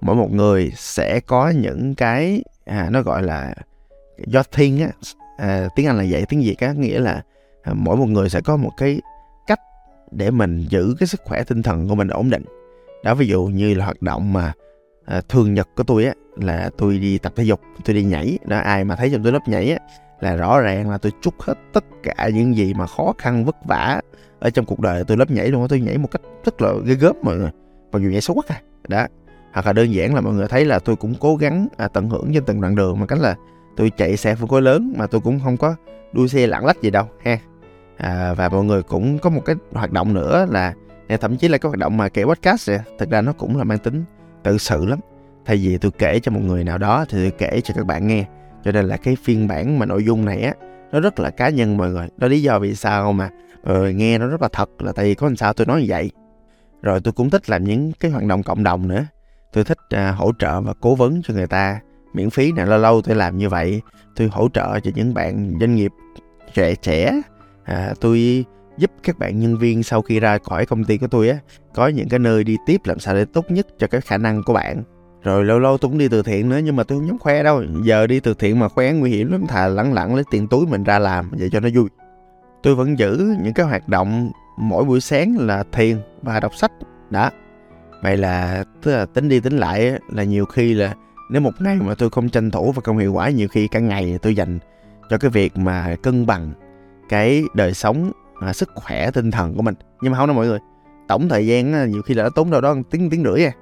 mỗi 0.00 0.16
một 0.16 0.32
người 0.32 0.72
sẽ 0.76 1.20
có 1.20 1.50
những 1.50 1.94
cái 1.94 2.42
à, 2.64 2.88
nó 2.90 3.02
gọi 3.02 3.22
là 3.22 3.54
do 4.26 4.42
thiên 4.52 4.80
á. 4.80 4.88
À, 5.36 5.68
tiếng 5.76 5.86
anh 5.86 5.98
là 5.98 6.04
vậy 6.10 6.24
tiếng 6.28 6.40
việt 6.40 6.58
á 6.58 6.72
nghĩa 6.72 7.00
là 7.00 7.22
à, 7.62 7.72
mỗi 7.76 7.96
một 7.96 8.06
người 8.06 8.28
sẽ 8.28 8.40
có 8.40 8.56
một 8.56 8.70
cái 8.76 9.00
cách 9.46 9.60
để 10.10 10.30
mình 10.30 10.66
giữ 10.68 10.94
cái 10.98 11.06
sức 11.06 11.20
khỏe 11.24 11.44
tinh 11.44 11.62
thần 11.62 11.88
của 11.88 11.94
mình 11.94 12.08
ổn 12.08 12.30
định. 12.30 12.44
Đó 13.04 13.14
ví 13.14 13.26
dụ 13.26 13.44
như 13.44 13.74
là 13.74 13.84
hoạt 13.84 14.02
động 14.02 14.32
mà 14.32 14.52
à, 15.04 15.20
thường 15.28 15.54
nhật 15.54 15.68
của 15.76 15.82
tôi 15.82 16.04
á 16.04 16.12
là 16.36 16.70
tôi 16.78 16.98
đi 16.98 17.18
tập 17.18 17.32
thể 17.36 17.44
dục 17.44 17.60
tôi 17.84 17.94
đi 17.94 18.04
nhảy. 18.04 18.38
Đó 18.46 18.58
ai 18.58 18.84
mà 18.84 18.96
thấy 18.96 19.10
trong 19.10 19.22
tôi 19.22 19.32
lớp 19.32 19.48
nhảy 19.48 19.70
á 19.70 19.78
là 20.22 20.36
rõ 20.36 20.60
ràng 20.60 20.90
là 20.90 20.98
tôi 20.98 21.12
trút 21.22 21.34
hết 21.38 21.54
tất 21.72 21.84
cả 22.02 22.28
những 22.34 22.56
gì 22.56 22.74
mà 22.74 22.86
khó 22.86 23.14
khăn 23.18 23.44
vất 23.44 23.56
vả 23.64 24.00
ở 24.40 24.50
trong 24.50 24.64
cuộc 24.64 24.80
đời 24.80 25.04
tôi 25.04 25.16
lớp 25.16 25.30
nhảy 25.30 25.48
luôn 25.48 25.68
tôi 25.68 25.80
nhảy 25.80 25.98
một 25.98 26.10
cách 26.10 26.20
rất 26.44 26.62
là 26.62 26.72
ghê 26.84 26.94
gớm 26.94 27.16
mọi 27.22 27.36
người. 27.36 27.50
Mặc 27.92 28.02
dù 28.02 28.08
nhảy 28.08 28.20
xấu 28.20 28.36
quá 28.36 28.42
à. 28.48 28.60
Đó. 28.88 29.06
Hoặc 29.52 29.66
là 29.66 29.72
đơn 29.72 29.94
giản 29.94 30.14
là 30.14 30.20
mọi 30.20 30.34
người 30.34 30.48
thấy 30.48 30.64
là 30.64 30.78
tôi 30.78 30.96
cũng 30.96 31.14
cố 31.20 31.36
gắng 31.36 31.68
à, 31.76 31.88
tận 31.88 32.08
hưởng 32.08 32.30
trên 32.34 32.44
từng 32.44 32.60
đoạn 32.60 32.74
đường 32.74 33.00
mà 33.00 33.06
cách 33.06 33.18
là 33.20 33.36
tôi 33.76 33.90
chạy 33.96 34.16
xe 34.16 34.34
phân 34.34 34.48
khối 34.48 34.62
lớn 34.62 34.94
mà 34.96 35.06
tôi 35.06 35.20
cũng 35.20 35.40
không 35.44 35.56
có 35.56 35.74
đua 36.12 36.26
xe 36.26 36.46
lạng 36.46 36.66
lách 36.66 36.82
gì 36.82 36.90
đâu 36.90 37.04
ha. 37.24 37.38
À, 37.96 38.34
và 38.34 38.48
mọi 38.48 38.64
người 38.64 38.82
cũng 38.82 39.18
có 39.18 39.30
một 39.30 39.42
cái 39.44 39.56
hoạt 39.72 39.92
động 39.92 40.14
nữa 40.14 40.46
là 40.50 40.74
à, 41.08 41.16
thậm 41.16 41.36
chí 41.36 41.48
là 41.48 41.58
cái 41.58 41.68
hoạt 41.68 41.78
động 41.78 41.96
mà 41.96 42.08
kể 42.08 42.24
podcast 42.24 42.70
này, 42.70 42.80
thực 42.98 43.10
ra 43.10 43.20
nó 43.20 43.32
cũng 43.32 43.56
là 43.56 43.64
mang 43.64 43.78
tính 43.78 44.04
tự 44.42 44.58
sự 44.58 44.86
lắm. 44.86 44.98
Thay 45.44 45.56
vì 45.56 45.78
tôi 45.78 45.90
kể 45.98 46.20
cho 46.22 46.32
một 46.32 46.40
người 46.44 46.64
nào 46.64 46.78
đó 46.78 47.04
thì 47.08 47.18
tôi 47.22 47.30
kể 47.38 47.60
cho 47.64 47.74
các 47.74 47.86
bạn 47.86 48.06
nghe 48.06 48.24
cho 48.64 48.72
nên 48.72 48.84
là 48.84 48.96
cái 48.96 49.16
phiên 49.16 49.48
bản 49.48 49.78
mà 49.78 49.86
nội 49.86 50.04
dung 50.04 50.24
này 50.24 50.42
á 50.42 50.54
nó 50.92 51.00
rất 51.00 51.20
là 51.20 51.30
cá 51.30 51.48
nhân 51.48 51.76
mọi 51.76 51.90
người. 51.90 52.08
Đó 52.16 52.28
lý 52.28 52.42
do 52.42 52.58
vì 52.58 52.74
sao 52.74 53.12
mà 53.12 53.30
uh, 53.70 53.94
nghe 53.94 54.18
nó 54.18 54.26
rất 54.26 54.42
là 54.42 54.48
thật 54.52 54.82
là 54.82 54.92
tại 54.92 55.04
vì 55.04 55.14
có 55.14 55.26
làm 55.26 55.36
sao 55.36 55.52
tôi 55.52 55.66
nói 55.66 55.80
như 55.80 55.86
vậy. 55.88 56.10
Rồi 56.82 57.00
tôi 57.00 57.12
cũng 57.12 57.30
thích 57.30 57.50
làm 57.50 57.64
những 57.64 57.92
cái 58.00 58.10
hoạt 58.10 58.24
động 58.24 58.42
cộng 58.42 58.64
đồng 58.64 58.88
nữa. 58.88 59.04
Tôi 59.52 59.64
thích 59.64 59.78
uh, 59.94 60.16
hỗ 60.16 60.32
trợ 60.38 60.60
và 60.60 60.74
cố 60.80 60.94
vấn 60.94 61.22
cho 61.22 61.34
người 61.34 61.46
ta 61.46 61.80
miễn 62.14 62.30
phí 62.30 62.52
nè 62.52 62.64
lâu 62.64 62.78
lâu 62.78 63.02
tôi 63.02 63.16
làm 63.16 63.38
như 63.38 63.48
vậy. 63.48 63.80
Tôi 64.16 64.28
hỗ 64.28 64.48
trợ 64.48 64.80
cho 64.80 64.90
những 64.94 65.14
bạn 65.14 65.56
doanh 65.60 65.74
nghiệp 65.74 65.92
trẻ 66.54 66.74
trẻ. 66.74 67.22
À, 67.64 67.94
tôi 68.00 68.44
giúp 68.78 68.90
các 69.02 69.18
bạn 69.18 69.38
nhân 69.38 69.58
viên 69.58 69.82
sau 69.82 70.02
khi 70.02 70.20
ra 70.20 70.38
khỏi 70.38 70.66
công 70.66 70.84
ty 70.84 70.98
của 70.98 71.06
tôi 71.06 71.28
á 71.28 71.38
có 71.74 71.88
những 71.88 72.08
cái 72.08 72.18
nơi 72.18 72.44
đi 72.44 72.56
tiếp 72.66 72.80
làm 72.84 72.98
sao 72.98 73.14
để 73.14 73.24
tốt 73.24 73.50
nhất 73.50 73.66
cho 73.78 73.86
cái 73.86 74.00
khả 74.00 74.18
năng 74.18 74.42
của 74.42 74.52
bạn 74.52 74.82
rồi 75.24 75.44
lâu 75.44 75.58
lâu 75.58 75.78
tôi 75.78 75.88
cũng 75.88 75.98
đi 75.98 76.08
từ 76.08 76.22
thiện 76.22 76.48
nữa 76.48 76.58
nhưng 76.64 76.76
mà 76.76 76.84
tôi 76.84 76.98
không 76.98 77.06
dám 77.06 77.18
khoe 77.18 77.42
đâu. 77.42 77.62
Giờ 77.84 78.06
đi 78.06 78.20
từ 78.20 78.34
thiện 78.34 78.58
mà 78.58 78.68
khoe 78.68 78.92
nguy 78.92 79.10
hiểm 79.10 79.32
lắm 79.32 79.46
thà 79.46 79.68
lẳng 79.68 79.92
lặng 79.92 80.14
lấy 80.14 80.24
tiền 80.30 80.48
túi 80.48 80.66
mình 80.66 80.84
ra 80.84 80.98
làm 80.98 81.30
vậy 81.30 81.48
cho 81.52 81.60
nó 81.60 81.68
vui. 81.74 81.88
Tôi 82.62 82.74
vẫn 82.74 82.98
giữ 82.98 83.34
những 83.42 83.54
cái 83.54 83.66
hoạt 83.66 83.88
động 83.88 84.30
mỗi 84.56 84.84
buổi 84.84 85.00
sáng 85.00 85.36
là 85.38 85.64
thiền 85.72 85.96
và 86.22 86.40
đọc 86.40 86.54
sách. 86.54 86.72
Đó. 87.10 87.30
Vậy 88.02 88.16
là 88.16 88.64
tức 88.82 88.92
là 88.92 89.06
tính 89.06 89.28
đi 89.28 89.40
tính 89.40 89.56
lại 89.56 89.98
là 90.12 90.24
nhiều 90.24 90.44
khi 90.46 90.74
là 90.74 90.94
nếu 91.30 91.42
một 91.42 91.52
ngày 91.60 91.76
mà 91.76 91.94
tôi 91.94 92.10
không 92.10 92.28
tranh 92.28 92.50
thủ 92.50 92.72
và 92.72 92.82
không 92.84 92.98
hiệu 92.98 93.12
quả 93.12 93.30
nhiều 93.30 93.48
khi 93.48 93.68
cả 93.68 93.80
ngày 93.80 94.18
tôi 94.22 94.36
dành 94.36 94.58
cho 95.10 95.18
cái 95.18 95.30
việc 95.30 95.56
mà 95.56 95.96
cân 96.02 96.26
bằng 96.26 96.52
cái 97.08 97.42
đời 97.54 97.74
sống 97.74 98.12
à, 98.40 98.52
sức 98.52 98.70
khỏe 98.74 99.10
tinh 99.10 99.30
thần 99.30 99.54
của 99.54 99.62
mình. 99.62 99.74
Nhưng 100.02 100.12
mà 100.12 100.18
không 100.18 100.26
đâu 100.26 100.36
mọi 100.36 100.46
người 100.46 100.58
tổng 101.08 101.28
thời 101.28 101.46
gian 101.46 101.90
nhiều 101.90 102.02
khi 102.02 102.14
là 102.14 102.22
nó 102.22 102.30
tốn 102.30 102.50
đâu 102.50 102.60
đó 102.60 102.76
tiếng 102.90 103.10
tiếng 103.10 103.24
rưỡi 103.24 103.44
à 103.44 103.52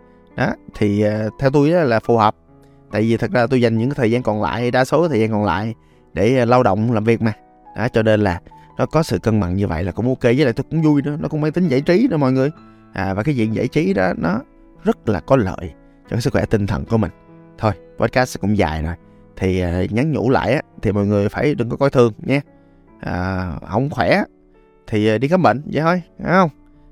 đó 0.40 0.54
thì 0.74 1.04
uh, 1.06 1.32
theo 1.40 1.50
tôi 1.50 1.68
là 1.68 2.00
phù 2.00 2.16
hợp. 2.16 2.36
Tại 2.92 3.02
vì 3.02 3.16
thật 3.16 3.30
ra 3.30 3.46
tôi 3.46 3.60
dành 3.60 3.78
những 3.78 3.90
cái 3.90 3.94
thời 3.94 4.10
gian 4.10 4.22
còn 4.22 4.42
lại 4.42 4.70
đa 4.70 4.84
số 4.84 5.08
thời 5.08 5.20
gian 5.20 5.30
còn 5.30 5.44
lại 5.44 5.74
để 6.12 6.42
uh, 6.42 6.48
lao 6.48 6.62
động 6.62 6.92
làm 6.92 7.04
việc 7.04 7.22
mà. 7.22 7.32
Đó 7.76 7.88
cho 7.88 8.02
nên 8.02 8.20
là 8.20 8.40
nó 8.78 8.86
có 8.86 9.02
sự 9.02 9.18
cân 9.18 9.40
bằng 9.40 9.56
như 9.56 9.66
vậy 9.66 9.84
là 9.84 9.92
cũng 9.92 10.08
ok 10.08 10.22
với 10.22 10.44
lại 10.44 10.52
tôi 10.52 10.64
cũng 10.70 10.82
vui 10.82 11.02
nữa 11.02 11.16
nó 11.20 11.28
cũng 11.28 11.40
mang 11.40 11.52
tính 11.52 11.68
giải 11.68 11.80
trí 11.80 12.06
nữa 12.10 12.16
mọi 12.16 12.32
người. 12.32 12.50
À 12.92 13.14
và 13.14 13.22
cái 13.22 13.36
diện 13.36 13.54
giải 13.54 13.68
trí 13.68 13.94
đó 13.94 14.12
nó 14.16 14.40
rất 14.84 15.08
là 15.08 15.20
có 15.20 15.36
lợi 15.36 15.70
cho 16.04 16.10
cái 16.10 16.20
sức 16.20 16.32
khỏe 16.32 16.44
tinh 16.46 16.66
thần 16.66 16.84
của 16.84 16.96
mình. 16.96 17.10
Thôi 17.58 17.72
podcast 17.98 18.40
cũng 18.40 18.58
dài 18.58 18.82
rồi 18.82 18.94
thì 19.36 19.64
uh, 19.64 19.92
nhắn 19.92 20.12
nhủ 20.12 20.30
lại 20.30 20.52
á 20.52 20.62
thì 20.82 20.92
mọi 20.92 21.06
người 21.06 21.28
phải 21.28 21.54
đừng 21.54 21.70
có 21.70 21.76
coi 21.76 21.90
thường 21.90 22.12
nhé 22.18 22.40
à, 23.00 23.52
không 23.68 23.90
khỏe 23.90 24.22
thì 24.86 25.14
uh, 25.14 25.20
đi 25.20 25.28
khám 25.28 25.42
bệnh 25.42 25.62
vậy 25.72 25.82
thôi 25.82 26.02
đúng 26.18 26.28
không? 26.28 26.50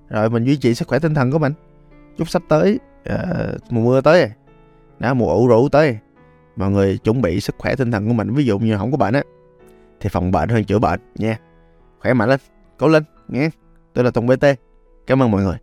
Rồi 0.09 0.31
mình 0.31 0.45
duy 0.45 0.57
trì 0.57 0.75
sức 0.75 0.89
khỏe 0.89 0.99
tinh 0.99 1.15
thần 1.15 1.33
của 1.33 1.39
mình. 1.39 1.53
Chúc 2.19 2.29
sắp 2.29 2.43
tới 2.49 2.79
uh, 3.13 3.73
mùa 3.73 3.83
mưa 3.83 4.01
tới. 4.01 4.31
Đó 4.99 5.15
mùa 5.15 5.35
ủ 5.35 5.49
rũ 5.49 5.69
tới. 5.69 5.99
Mọi 6.57 6.71
người 6.71 6.99
chuẩn 6.99 7.23
bị 7.23 7.41
sức 7.41 7.55
khỏe 7.59 7.77
tinh 7.77 7.91
thần 7.91 8.09
của 8.09 8.15
mình. 8.15 8.35
Ví 8.35 8.45
dụ 8.45 8.59
như 8.59 8.77
không 8.77 8.91
có 8.91 8.97
bệnh 8.97 9.15
á 9.15 9.23
thì 10.01 10.09
phòng 10.09 10.31
bệnh 10.31 10.49
hơn 10.49 10.65
chữa 10.65 10.79
bệnh 10.79 11.01
nha. 11.15 11.39
Khỏe 12.01 12.15
mạnh 12.15 12.29
lên 12.29 12.41
cố 12.79 12.89
lên 12.89 13.05
nghe 13.29 13.51
tôi 13.95 14.05
là 14.05 14.11
tùng 14.11 14.27
bt 14.27 14.45
cảm 15.07 15.23
ơn 15.23 15.31
mọi 15.31 15.43
người. 15.43 15.57